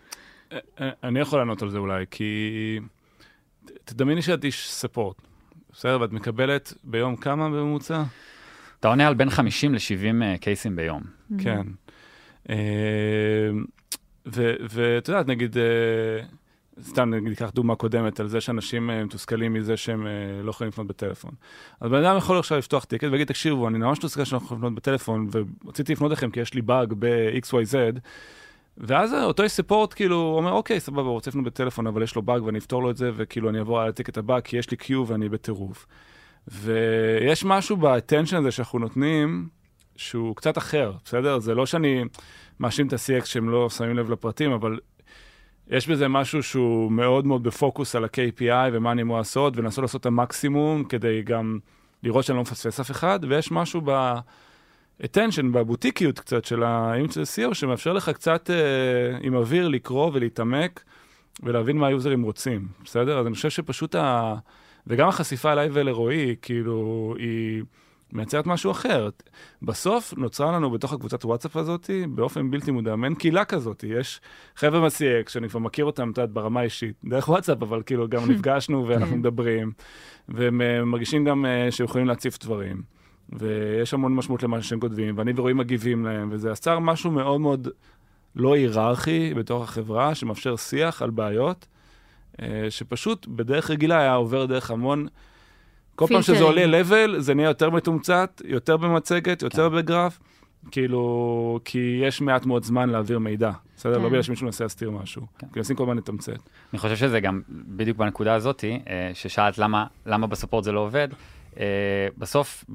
[1.03, 2.79] אני יכול לענות על זה אולי, כי
[3.85, 5.21] תדמייני שאת איש ספורט,
[5.73, 6.01] בסדר?
[6.01, 8.03] ואת מקבלת ביום כמה בממוצע?
[8.79, 11.01] אתה עונה על בין 50 ל-70 קייסים ביום.
[11.37, 11.61] כן.
[14.25, 15.55] ואת יודעת, נגיד,
[16.81, 20.07] סתם נגיד, ניקח דוגמה קודמת על זה שאנשים מתוסכלים מזה שהם
[20.43, 21.31] לא יכולים לפנות בטלפון.
[21.81, 24.57] אז בן אדם יכול עכשיו לפתוח טיקט ולהגיד, תקשיבו, אני ממש מתוסכל שאני לא יכול
[24.57, 25.29] לפנות בטלפון,
[25.65, 27.99] ורציתי לפנות לכם כי יש לי באג ב-XYZ,
[28.77, 32.21] ואז אותו איש ספורט כאילו אומר, אוקיי, סבבה, הוא רוצה לפנות בטלפון, אבל יש לו
[32.21, 34.77] באג ואני אפתור לו את זה, וכאילו אני אעבור על הטיקט הבא, כי יש לי
[34.77, 35.85] קיו ואני בטירוף.
[36.47, 39.47] ויש משהו באטנשן הזה שאנחנו נותנים,
[39.95, 41.39] שהוא קצת אחר, בסדר?
[41.39, 42.03] זה לא שאני
[42.59, 44.79] מאשים את ה-CX שהם לא שמים לב לפרטים, אבל
[45.67, 50.01] יש בזה משהו שהוא מאוד מאוד בפוקוס על ה-KPI ומה אני אמור לעשות, ולנסות לעשות
[50.01, 51.59] את המקסימום כדי גם
[52.03, 54.13] לראות שאני לא מפספס אף אחד, ויש משהו ב...
[55.03, 60.83] attention, בבוטיקיות קצת של האימג' של CEO, שמאפשר לך קצת אה, עם אוויר לקרוא ולהתעמק
[61.43, 63.19] ולהבין מה היוזרים רוצים, בסדר?
[63.19, 64.35] אז אני חושב שפשוט ה...
[64.87, 67.63] וגם החשיפה אליי ולרועי, כאילו, היא
[68.13, 69.09] מייצרת משהו אחר.
[69.61, 73.83] בסוף נוצרה לנו בתוך הקבוצת וואטסאפ הזאת, באופן בלתי מודע, מעין קהילה כזאת.
[73.83, 74.21] יש
[74.55, 78.21] חבר'ה מה-CX, שאני כבר מכיר אותם, את יודעת, ברמה האישית, דרך וואטסאפ, אבל כאילו גם
[78.31, 79.71] נפגשנו ואנחנו מדברים,
[80.29, 82.94] והם מרגישים גם uh, שיכולים להציף דברים.
[83.29, 87.67] ויש המון משמעות למה שהם כותבים, ואני ורועי מגיבים להם, וזה יצר משהו מאוד מאוד
[88.35, 91.67] לא היררכי בתוך החברה, שמאפשר שיח על בעיות,
[92.41, 95.07] אה, שפשוט בדרך רגילה היה עובר דרך המון...
[95.95, 99.75] כל פעם שזה עולה level, זה נהיה יותר מתומצת, יותר במצגת, יותר כן.
[99.75, 100.19] בגרף,
[100.71, 103.51] כאילו, כי יש מעט מאוד זמן להעביר מידע.
[103.77, 103.91] בסדר?
[103.91, 104.03] לא כן.
[104.03, 105.21] לא בגלל שמישהו מנסה להסתיר משהו.
[105.37, 105.47] כן.
[105.53, 106.39] כי מנסים כל הזמן לתמצת.
[106.73, 110.79] אני חושב שזה גם בדיוק בנקודה הזאת, אה, ששאלת למה, למה ב support זה לא
[110.79, 111.07] עובד.
[111.55, 111.57] Uh,
[112.17, 112.65] בסוף,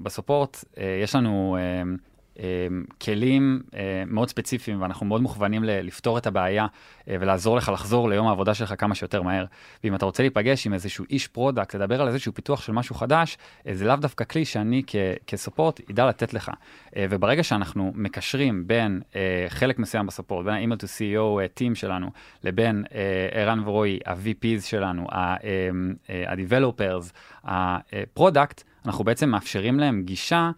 [0.00, 2.07] ב support, uh, יש לנו uh,
[3.02, 3.62] כלים
[4.06, 6.66] מאוד ספציפיים, ואנחנו מאוד מוכוונים לפתור את הבעיה
[7.06, 9.44] ולעזור לך לחזור ליום העבודה שלך כמה שיותר מהר.
[9.84, 13.38] ואם אתה רוצה להיפגש עם איזשהו איש product, לדבר על איזשהו פיתוח של משהו חדש,
[13.72, 14.82] זה לאו דווקא כלי שאני
[15.26, 16.50] כ support ידע לתת לך.
[16.98, 19.00] וברגע שאנחנו מקשרים בין
[19.48, 22.10] חלק מסוים ב support, בין ה-email to CEO team שלנו,
[22.44, 22.84] לבין
[23.32, 27.12] ערן ורועי, ה-VPs שלנו, ה-developers,
[27.44, 30.50] ה product, אנחנו בעצם מאפשרים להם גישה אה,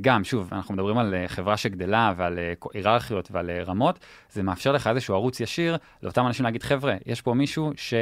[0.00, 3.98] גם, שוב, אנחנו מדברים על אה, חברה שגדלה ועל אה, היררכיות ועל רמות,
[4.32, 7.94] זה מאפשר לך איזשהו ערוץ ישיר לאותם אנשים להגיד, חבר'ה, יש פה מישהו ש...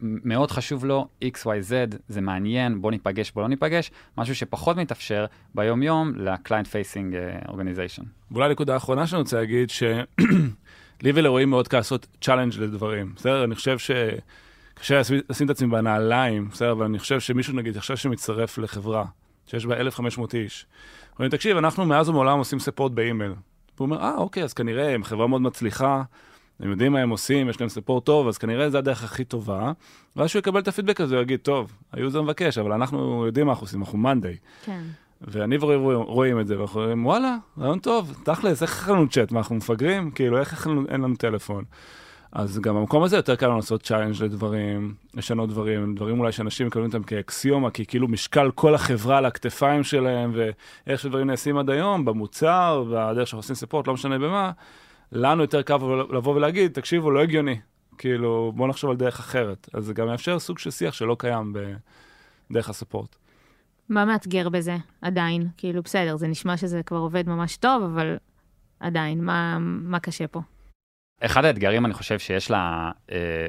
[0.00, 6.12] מאוד חשוב לו, XYZ, זה מעניין, בוא ניפגש, בוא לא ניפגש, משהו שפחות מתאפשר ביום-יום
[6.16, 7.14] ל-client facing
[7.48, 8.04] organization.
[8.30, 13.44] ואולי נקודה אחרונה שאני רוצה להגיד, שלי ולרועי מאוד קל לעשות challenge לדברים, בסדר?
[13.44, 13.90] אני חושב ש...
[14.74, 16.72] קשה לשים את עצמי בנעליים, בסדר?
[16.72, 19.04] אבל אני חושב שמישהו, נגיד, עכשיו שמצטרף לחברה,
[19.46, 20.66] שיש בה 1,500 איש.
[21.14, 23.32] אומרים, תקשיב, אנחנו מאז ומעולם עושים support באימייל.
[23.76, 26.02] והוא אומר, אה, אוקיי, אז כנראה הם חברה מאוד מצליחה,
[26.60, 29.72] הם יודעים מה הם עושים, יש להם support טוב, אז כנראה זו הדרך הכי טובה.
[30.16, 33.46] ואז שהוא יקבל את הפידבק הזה, הוא יגיד, טוב, ה user מבקש, אבל אנחנו יודעים
[33.46, 34.36] מה אנחנו עושים, אנחנו מאנדיי.
[34.64, 34.82] כן.
[35.20, 39.32] ואני ורועי רואים את זה, ואנחנו אומרים, וואלה, רעיון טוב, תכלס, איך אין לנו צ'אט,
[39.32, 40.10] מה, אנחנו מפגרים?
[40.10, 41.64] כאילו, איך אין לנו טלפון?
[42.32, 46.66] אז גם במקום הזה יותר קל לנו לעשות challenge לדברים, לשנות דברים, דברים אולי שאנשים
[46.66, 51.70] מקבלים אותם כאקסיומה, כי כאילו משקל כל החברה על הכתפיים שלהם, ואיך שדברים נעשים עד
[51.70, 54.50] היום, במוצר, והדרך שאנחנו עושים support, לא משנה במה,
[55.12, 55.74] לנו יותר קל
[56.12, 57.60] לבוא ולהגיד, תקשיבו, לא הגיוני,
[57.98, 59.68] כאילו, בואו נחשוב על דרך אחרת.
[59.72, 61.52] אז זה גם מאפשר סוג של שיח שלא קיים
[62.50, 63.16] בדרך הספורט.
[63.88, 65.48] מה מאתגר בזה עדיין?
[65.56, 68.16] כאילו, בסדר, זה נשמע שזה כבר עובד ממש טוב, אבל
[68.80, 70.40] עדיין, מה, מה קשה פה?
[71.20, 73.46] אחד האתגרים, אני חושב שיש לה, אה,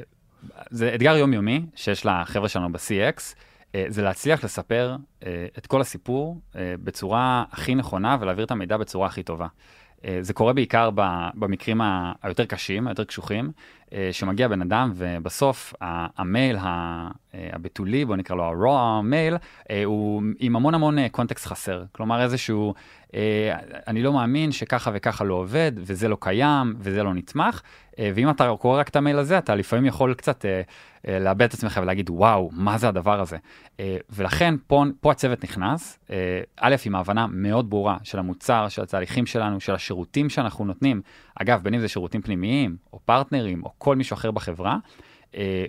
[0.70, 3.34] זה אתגר יומיומי שיש לחבר'ה שלנו ב-CX,
[3.74, 4.96] אה, זה להצליח לספר
[5.26, 9.46] אה, את כל הסיפור בצורה הכי נכונה ולהעביר את המידע בצורה הכי טובה.
[10.20, 10.90] זה קורה בעיקר
[11.34, 11.80] במקרים
[12.22, 13.52] היותר קשים, היותר קשוחים,
[14.12, 17.08] שמגיע בן אדם ובסוף המייל אה,
[17.52, 19.36] הבתולי, בוא נקרא לו ה-raw מייל,
[19.84, 21.84] הוא עם המון המון קונטקסט חסר.
[21.92, 22.74] כלומר איזשהו,
[23.88, 27.60] אני לא מאמין שככה וככה לא עובד, וזה לא קיים, וזה לא נתמך,
[27.98, 30.44] ואם אתה קורא רק את המייל הזה, אתה לפעמים יכול קצת
[31.06, 33.36] אה, לאבד את עצמך ולהגיד, וואו, מה זה הדבר הזה?
[33.80, 38.82] אה, ולכן פה, פה הצוות נכנס, אה, א', עם ההבנה מאוד ברורה של המוצר, של
[38.82, 41.02] התהליכים שלנו, של השירותים שאנחנו נותנים,
[41.42, 44.78] אגב, בין אם זה שירותים פנימיים, או partnerים, או כל מישהו אחר בחברה,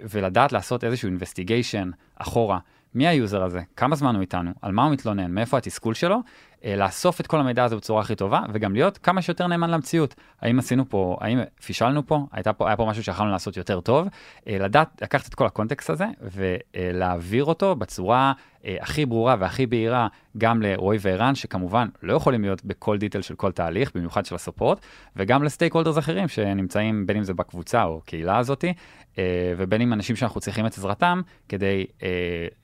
[0.09, 2.59] ולדעת לעשות איזשהו investigation אחורה.
[2.95, 6.17] מי ה user הזה, כמה זמן הוא איתנו, על מה הוא מתלונן, מאיפה התסכול שלו,
[6.65, 10.15] אה, לאסוף את כל המידע הזה בצורה הכי טובה, וגם להיות כמה שיותר נאמן למציאות.
[10.41, 14.07] האם עשינו פה, האם פישלנו פה, הייתה פה, היה פה משהו שיכולנו לעשות יותר טוב,
[14.47, 18.33] אה, לדעת, לקחת את כל ה context הזה ולהעביר אותו בצורה
[18.65, 20.07] אה, הכי ברורה והכי בהירה
[20.37, 24.40] גם לרועי וערן, שכמובן לא יכולים להיות בכל detail של כל תהליך, במיוחד של ה
[24.40, 24.79] support,
[25.15, 28.73] וגם ל stakeholders אחרים שנמצאים בין אם זה בקבוצה או קהילה הזאתי,
[29.17, 32.07] אה, ובין אם אנשים שאנחנו צריכים את עזרתם כדי אה,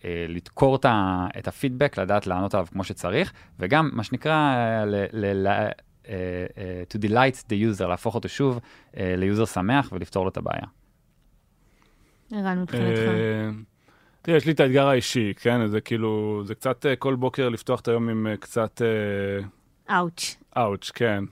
[0.06, 0.80] אה, לדקור
[1.38, 5.70] את הפידבק, לדעת לענות עליו כמו שצריך, וגם מה שנקרא, ל, ל, ל,
[6.94, 8.60] to delight the user, להפוך אותו שוב
[8.94, 10.66] ל user שמח ולפתור לו את הבעיה.
[12.32, 13.02] ערן, מבחינתך.
[14.26, 15.68] תראה, יש לי את האתגר האישי, כן?
[15.68, 18.82] זה כאילו, זה קצת כל בוקר לפתוח את היום עם קצת...
[19.90, 20.36] אאוץ'.
[20.58, 21.24] אאוץ', כן.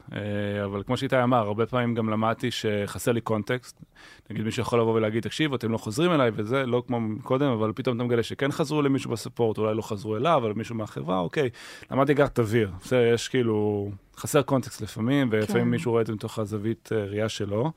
[0.66, 3.82] אבל כמו שאיתי אמר, הרבה פעמים גם למדתי שחסר לי קונטקסט.
[4.30, 7.72] נגיד מישהו יכול לבוא ולהגיד, תקשיב, אתם לא חוזרים אליי וזה, לא כמו קודם, אבל
[7.76, 11.50] פתאום אתה מגלה שכן חזרו למישהו בספורט, אולי לא חזרו אליו, אבל מישהו מהחברה, אוקיי.
[11.92, 12.72] למדתי גם תבהיר.
[12.82, 15.70] בסדר, יש כאילו, חסר קונטקסט לפעמים, ולפעמים כן.
[15.70, 17.72] מישהו רואה את זה מתוך הזווית אה, ראייה שלו.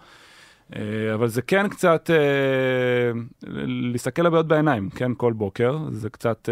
[0.74, 3.20] אה, אבל זה כן קצת אה,
[3.66, 6.48] להסתכל על הבעיות בעיניים, כן, כל בוקר, זה קצת,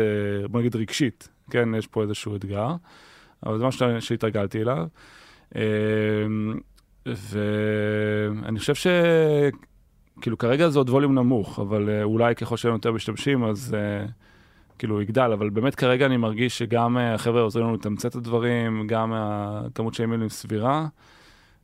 [0.50, 2.74] בוא נגיד רגשית, כן, יש פה איזשהו אתגר,
[3.46, 4.86] אבל זה משהו שהתרגלתי אליו.
[7.06, 8.86] ואני חושב ש...
[10.20, 13.76] כאילו כרגע זה עוד ווליום נמוך, אבל אולי ככל שיהיו יותר משתמשים אז
[14.78, 19.12] כאילו יגדל, אבל באמת כרגע אני מרגיש שגם החבר'ה עוזרים לנו לתמצת את הדברים, גם
[19.14, 20.86] הכמות של אימיילים סבירה.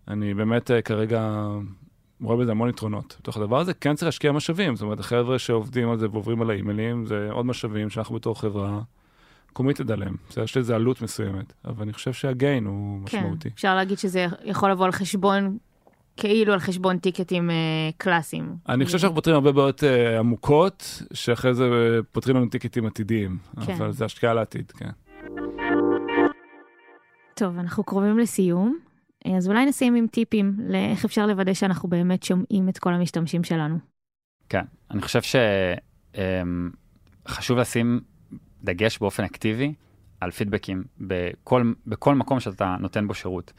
[0.09, 1.49] אני באמת כרגע
[2.23, 3.17] רואה בזה המון יתרונות.
[3.21, 6.51] בתוך הדבר הזה כן צריך להשקיע משאבים, זאת אומרת החבר'ה שעובדים על זה ועוברים על
[6.51, 8.81] האימיילים, זה עוד משאבים שאנחנו בתור חברה
[9.53, 10.17] קומיטד עליהם.
[10.31, 13.49] זה יש לזה עלות מסוימת, אבל אני חושב שהגיין הוא כן, משמעותי.
[13.49, 15.59] כן, אפשר להגיד שזה יכול לבוא על חשבון
[16.17, 17.53] כאילו על חשבון טיקטים uh,
[17.97, 18.57] קלאסיים.
[18.69, 21.65] אני חושב שאנחנו פותרים הרבה בעיות uh, עמוקות, שאחרי זה
[22.01, 23.39] uh, פותרים לנו טיקטים עתידיים.
[23.67, 23.73] כן.
[23.73, 24.91] אבל זה השקעה לעתיד, כן.
[27.35, 28.79] טוב, אנחנו קרובים לסיום,
[29.37, 33.79] אז אולי נשים עם טיפים לאיך אפשר לוודא שאנחנו באמת שומעים את כל המשתמשים שלנו.
[34.49, 35.21] כן, אני חושב
[37.27, 38.01] שחשוב אמ, לשים
[38.63, 39.75] דגש באופן אקטיבי
[40.21, 43.53] על פידבקים בכל, בכל מקום שאתה נותן בו שירות.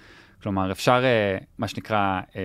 [0.43, 2.41] כלומר, אפשר, אה, מה שנקרא, אה,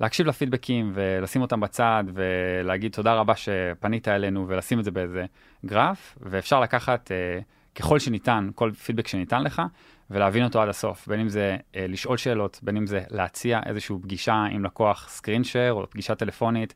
[0.00, 5.24] להקשיב לפידבקים ולשים אותם בצד ולהגיד תודה רבה שפנית אלינו ולשים את זה באיזה
[5.66, 7.40] גרף, ואפשר לקחת אה,
[7.74, 9.62] ככל שניתן, כל פידבק שניתן לך,
[10.10, 14.44] ולהבין אותו עד הסוף, בין אם זה לשאול שאלות, בין אם זה להציע איזושהי פגישה
[14.50, 16.74] עם לקוח סקרין שייר או פגישה טלפונית,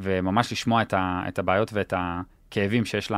[0.00, 3.14] וממש לשמוע את, ה, את הבעיות ואת הכאבים שיש ל,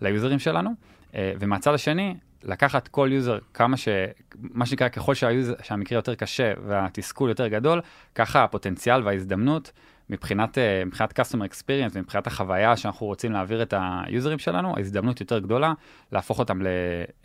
[0.00, 0.70] ל userים שלנו.
[1.14, 3.88] ומהצד השני, לקחת כל user כמה ש...
[4.34, 7.80] מה שנקרא, ככל שה user, שהמקרה יותר קשה והתסכול יותר גדול,
[8.14, 9.72] ככה הפוטנציאל וההזדמנות
[10.10, 15.20] מבחינת, אה, מבחינת customer experience, מבחינת החוויה שאנחנו רוצים להעביר את ה userים שלנו, ההזדמנות
[15.20, 15.72] יותר גדולה
[16.12, 16.66] להפוך אותם ל,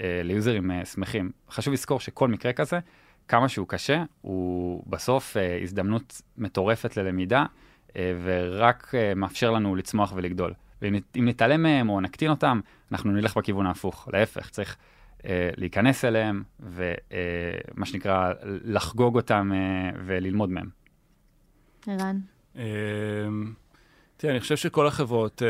[0.01, 1.31] אה, ל userים אה, שמחים.
[1.51, 2.79] חשוב לזכור שכל מקרה כזה,
[3.27, 7.45] כמה שהוא קשה, הוא בסוף הזדמנות מטורפת ללמידה,
[7.95, 10.53] ורק מאפשר לנו לצמוח ולגדול.
[10.81, 12.59] ואם נתעלם מהם או נקטין אותם,
[12.91, 14.09] אנחנו נלך בכיוון ההפוך.
[14.13, 14.77] להפך, צריך
[15.57, 19.51] להיכנס אליהם, ומה שנקרא, לחגוג אותם
[20.05, 20.69] וללמוד מהם.
[21.87, 22.19] ערן?
[24.17, 25.41] תראה, אני חושב שכל החברות,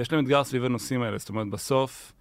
[0.00, 1.18] יש להם אתגר סביב הנושאים האלה.
[1.18, 2.12] זאת אומרת, בסוף,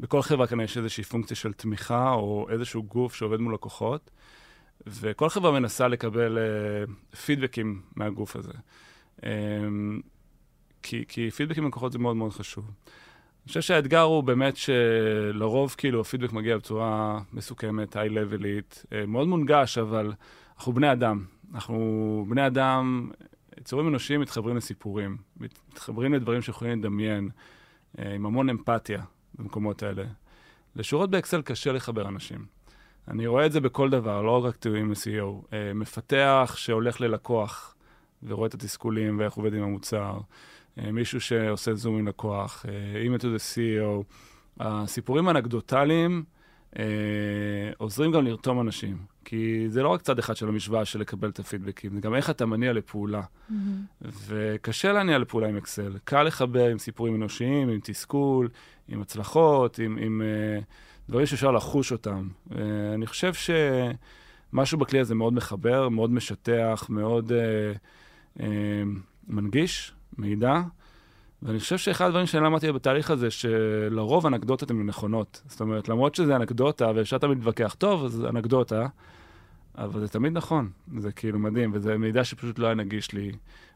[0.00, 4.10] בכל חברה כאן יש איזושהי פונקציה של תמיכה, או איזשהו גוף שעובד מול לקוחות,
[4.86, 6.38] וכל חברה מנסה לקבל
[7.24, 8.52] פידבקים מהגוף הזה.
[10.82, 12.64] כי, כי פידבקים מלקוחות זה מאוד מאוד חשוב.
[12.64, 19.78] אני חושב שהאתגר הוא באמת שלרוב כאילו הפידבק מגיע בצורה מסוכמת, היי-לבלית, אה, מאוד מונגש,
[19.78, 20.12] אבל
[20.56, 21.24] אנחנו בני אדם.
[21.54, 23.10] אנחנו בני אדם,
[23.60, 27.30] יצורים אנושיים מתחברים לסיפורים, מתחברים לדברים שיכולים לדמיין,
[27.98, 29.02] אה, עם המון אמפתיה
[29.34, 30.04] במקומות האלה.
[30.76, 32.46] לשורות באקסל קשה לחבר אנשים.
[33.08, 35.52] אני רואה את זה בכל דבר, לא רק תיאורים ל-CEO.
[35.52, 37.74] אה, מפתח שהולך ללקוח
[38.22, 40.18] ורואה את התסכולים ואיך עובד עם המוצר.
[40.78, 44.04] אה, מישהו שעושה זום עם לקוח, אימייל to the CEO.
[44.60, 46.24] הסיפורים האנקדוטליים
[47.78, 51.38] עוזרים גם לרתום אנשים, כי זה לא רק צד אחד של המשוואה של לקבל את
[51.38, 53.20] הפידבקים, זה גם איך אתה מניע לפעולה.
[53.20, 53.54] Mm-hmm.
[54.26, 55.98] וקשה להניע לפעולה עם אקסל.
[56.04, 58.48] קל לחבר עם סיפורים אנושיים, עם תסכול,
[58.88, 60.22] עם הצלחות, עם, עם
[60.60, 60.64] uh,
[61.08, 62.28] דברים שאפשר לחוש אותם.
[62.50, 62.54] Uh,
[62.94, 63.32] אני חושב
[64.52, 68.42] שמשהו בכלי הזה מאוד מחבר, מאוד משטח, מאוד uh, uh,
[69.28, 70.60] מנגיש, מידע,
[71.42, 75.42] ואני חושב שאחד הדברים שאני למדתי בתהליך הזה, שלרוב אנקדוטות הן נכונות.
[75.46, 78.86] זאת אומרת, למרות שזה אנקדוטה, ואפשר תמיד להתווכח, טוב, אז אנקדוטה,
[79.78, 83.32] אבל זה תמיד נכון, זה כאילו מדהים, וזה מידע שפשוט לא היה נגיש לי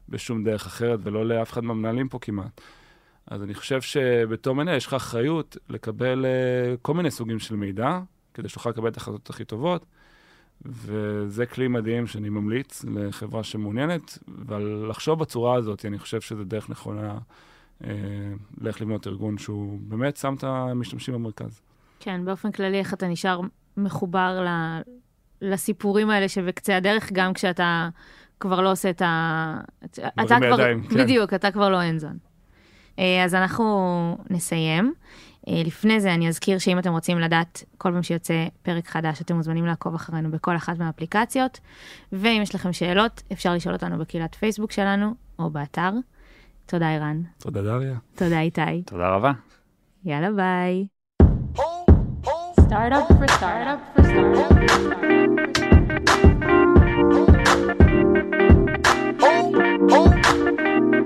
[0.08, 2.60] בשום דרך אחרת, ולא לאף אחד מהמנהלים פה כמעט.
[3.26, 8.00] אז אני חושב שבתור מנהל יש לך אחריות לקבל uh, כל מיני סוגים של מידע,
[8.34, 9.86] כדי שתוכל לקבל את ההחלטות הכי טובות,
[10.64, 16.70] וזה כלי מדהים שאני ממליץ לחברה שמעוניינת, אבל לחשוב בצורה הזאת, אני חושב שזו דרך
[16.70, 17.18] נכונה
[18.60, 21.60] לאיך לבנות ארגון שהוא באמת שם את המשתמשים במרכז.
[22.00, 23.40] כן, באופן כללי, איך אתה נשאר
[23.76, 24.48] מחובר ל...
[25.42, 27.88] לסיפורים האלה שבקצה הדרך, גם כשאתה
[28.40, 29.60] כבר לא עושה את ה...
[29.90, 30.56] אתה כבר...
[30.56, 30.98] בידיים, כן.
[30.98, 32.18] בדיוק, אתה כבר לא אנזון.
[32.98, 34.94] אה, אז אנחנו נסיים.
[35.48, 39.36] אה, לפני זה אני אזכיר שאם אתם רוצים לדעת כל פעם שיוצא פרק חדש, אתם
[39.36, 41.60] מוזמנים לעקוב אחרינו בכל אחת מהאפליקציות.
[42.12, 45.90] ואם יש לכם שאלות, אפשר לשאול אותנו בקהילת פייסבוק שלנו או באתר.
[46.66, 47.22] תודה, ערן.
[47.38, 47.96] תודה, דריה.
[48.14, 48.82] תודה, איתי.
[48.86, 49.32] תודה רבה.
[50.04, 50.86] יאללה, ביי.
[52.68, 54.46] Startup for startup for startup.
[59.88, 61.05] startup.